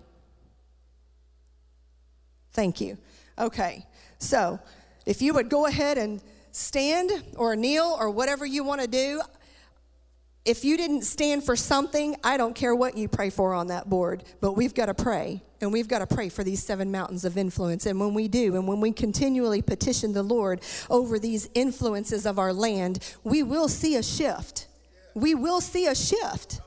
Thank 2.52 2.80
you. 2.80 2.96
Okay. 3.38 3.84
So, 4.18 4.58
if 5.04 5.20
you 5.20 5.34
would 5.34 5.48
go 5.48 5.66
ahead 5.66 5.98
and 5.98 6.22
stand 6.52 7.12
or 7.36 7.54
kneel 7.54 7.96
or 7.98 8.10
whatever 8.10 8.46
you 8.46 8.64
want 8.64 8.80
to 8.80 8.88
do, 8.88 9.20
if 10.46 10.64
you 10.64 10.76
didn't 10.76 11.02
stand 11.02 11.42
for 11.44 11.56
something, 11.56 12.16
I 12.22 12.36
don't 12.36 12.54
care 12.54 12.74
what 12.74 12.96
you 12.96 13.08
pray 13.08 13.30
for 13.30 13.52
on 13.52 13.66
that 13.66 13.90
board, 13.90 14.22
but 14.40 14.52
we've 14.52 14.74
got 14.74 14.86
to 14.86 14.94
pray. 14.94 15.42
And 15.60 15.72
we've 15.72 15.88
got 15.88 15.98
to 15.98 16.06
pray 16.06 16.28
for 16.28 16.44
these 16.44 16.62
seven 16.62 16.92
mountains 16.92 17.24
of 17.24 17.36
influence. 17.36 17.86
And 17.86 17.98
when 17.98 18.14
we 18.14 18.28
do, 18.28 18.54
and 18.54 18.68
when 18.68 18.80
we 18.80 18.92
continually 18.92 19.62
petition 19.62 20.12
the 20.12 20.22
Lord 20.22 20.60
over 20.88 21.18
these 21.18 21.48
influences 21.54 22.26
of 22.26 22.38
our 22.38 22.52
land, 22.52 22.98
we 23.24 23.42
will 23.42 23.68
see 23.68 23.96
a 23.96 24.02
shift. 24.02 24.65
We 25.16 25.34
will 25.34 25.62
see 25.62 25.86
a 25.86 25.94
shift. 25.94 26.60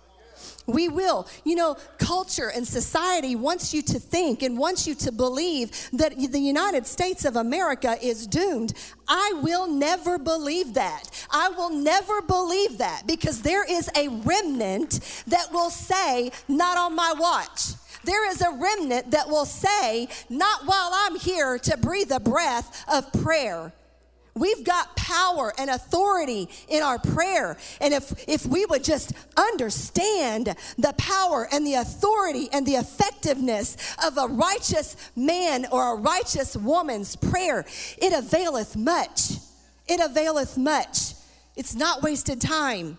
We 0.65 0.89
will. 0.89 1.27
You 1.43 1.55
know, 1.55 1.77
culture 1.99 2.49
and 2.49 2.67
society 2.67 3.35
wants 3.35 3.75
you 3.75 3.83
to 3.83 3.99
think 3.99 4.41
and 4.41 4.57
wants 4.57 4.88
you 4.88 4.95
to 4.95 5.12
believe 5.12 5.71
that 5.93 6.15
the 6.17 6.39
United 6.39 6.88
States 6.88 7.25
of 7.25 7.35
America 7.35 7.95
is 8.01 8.25
doomed. 8.25 8.73
I 9.07 9.39
will 9.43 9.67
never 9.67 10.17
believe 10.17 10.73
that. 10.73 11.27
I 11.29 11.49
will 11.49 11.69
never 11.69 12.21
believe 12.23 12.79
that 12.79 13.03
because 13.05 13.43
there 13.43 13.63
is 13.63 13.88
a 13.95 14.09
remnant 14.09 14.99
that 15.27 15.53
will 15.53 15.69
say, 15.69 16.31
Not 16.47 16.75
on 16.75 16.95
my 16.95 17.13
watch. 17.17 17.73
There 18.03 18.27
is 18.31 18.41
a 18.41 18.51
remnant 18.51 19.12
that 19.12 19.29
will 19.29 19.45
say, 19.45 20.07
Not 20.27 20.65
while 20.65 20.89
I'm 20.91 21.19
here 21.19 21.59
to 21.59 21.77
breathe 21.77 22.12
a 22.12 22.19
breath 22.19 22.83
of 22.91 23.13
prayer. 23.13 23.73
We've 24.39 24.63
got 24.63 24.95
power 24.95 25.54
and 25.60 25.69
authority 25.69 26.47
in 26.69 26.82
our 26.82 26.97
prayer. 26.97 27.58
And 27.82 27.93
if, 27.93 28.13
if 28.28 28.45
we 28.45 28.65
would 28.65 28.86
just 28.86 29.12
understand 29.36 30.56
the 30.78 30.93
power 30.97 31.47
and 31.52 31.67
the 31.67 31.73
authority 31.73 32.47
and 32.54 32.65
the 32.65 32.75
effectiveness 32.75 33.75
of 34.04 34.17
a 34.17 34.28
righteous 34.28 34.95
man 35.13 35.65
or 35.71 35.93
a 35.93 35.95
righteous 35.99 36.56
woman's 36.56 37.17
prayer, 37.17 37.65
it 37.97 38.13
availeth 38.13 38.78
much. 38.78 39.34
It 39.88 39.99
availeth 39.99 40.58
much. 40.58 41.15
It's 41.58 41.75
not 41.75 42.02
wasted 42.02 42.39
time. 42.39 42.97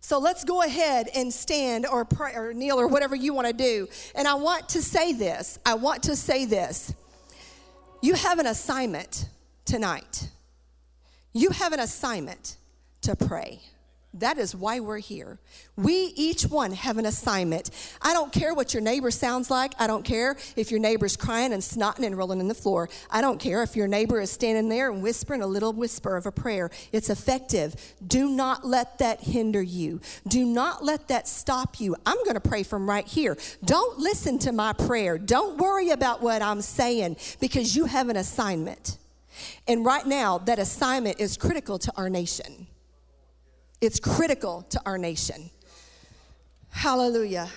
So 0.00 0.18
let's 0.18 0.44
go 0.44 0.62
ahead 0.62 1.08
and 1.14 1.32
stand 1.32 1.86
or 1.86 2.06
pray 2.06 2.32
or 2.34 2.54
kneel 2.54 2.80
or 2.80 2.86
whatever 2.86 3.14
you 3.14 3.34
want 3.34 3.48
to 3.48 3.52
do. 3.52 3.88
And 4.14 4.26
I 4.26 4.34
want 4.34 4.70
to 4.70 4.82
say 4.82 5.12
this. 5.12 5.58
I 5.66 5.74
want 5.74 6.04
to 6.04 6.16
say 6.16 6.46
this. 6.46 6.94
You 8.00 8.14
have 8.14 8.38
an 8.38 8.46
assignment 8.46 9.26
tonight. 9.64 10.28
You 11.32 11.50
have 11.50 11.72
an 11.72 11.80
assignment 11.80 12.56
to 13.02 13.16
pray. 13.16 13.60
That 14.18 14.38
is 14.38 14.54
why 14.54 14.78
we're 14.78 14.98
here. 14.98 15.40
We 15.76 16.12
each 16.14 16.44
one 16.44 16.70
have 16.70 16.98
an 16.98 17.06
assignment. 17.06 17.70
I 18.00 18.12
don't 18.12 18.32
care 18.32 18.54
what 18.54 18.72
your 18.72 18.80
neighbor 18.80 19.10
sounds 19.10 19.50
like. 19.50 19.74
I 19.76 19.88
don't 19.88 20.04
care 20.04 20.36
if 20.54 20.70
your 20.70 20.78
neighbor's 20.78 21.16
crying 21.16 21.52
and 21.52 21.60
snotting 21.60 22.06
and 22.06 22.16
rolling 22.16 22.38
in 22.38 22.46
the 22.46 22.54
floor. 22.54 22.88
I 23.10 23.20
don't 23.20 23.40
care 23.40 23.64
if 23.64 23.74
your 23.74 23.88
neighbor 23.88 24.20
is 24.20 24.30
standing 24.30 24.68
there 24.68 24.88
and 24.88 25.02
whispering 25.02 25.42
a 25.42 25.46
little 25.48 25.72
whisper 25.72 26.16
of 26.16 26.26
a 26.26 26.32
prayer. 26.32 26.70
It's 26.92 27.10
effective. 27.10 27.74
Do 28.06 28.30
not 28.30 28.64
let 28.64 28.98
that 28.98 29.20
hinder 29.20 29.62
you. 29.62 30.00
Do 30.28 30.44
not 30.44 30.84
let 30.84 31.08
that 31.08 31.26
stop 31.26 31.80
you. 31.80 31.96
I'm 32.06 32.18
going 32.18 32.34
to 32.34 32.40
pray 32.40 32.62
from 32.62 32.88
right 32.88 33.06
here. 33.06 33.36
Don't 33.64 33.98
listen 33.98 34.38
to 34.40 34.52
my 34.52 34.74
prayer. 34.74 35.18
Don't 35.18 35.58
worry 35.58 35.90
about 35.90 36.22
what 36.22 36.40
I'm 36.40 36.60
saying 36.60 37.16
because 37.40 37.74
you 37.74 37.86
have 37.86 38.08
an 38.08 38.16
assignment. 38.16 38.96
And 39.66 39.84
right 39.84 40.06
now, 40.06 40.38
that 40.38 40.58
assignment 40.58 41.20
is 41.20 41.36
critical 41.36 41.78
to 41.78 41.92
our 41.96 42.08
nation. 42.08 42.66
It's 43.80 44.00
critical 44.00 44.62
to 44.70 44.80
our 44.86 44.98
nation. 44.98 45.50
Hallelujah. 46.70 47.48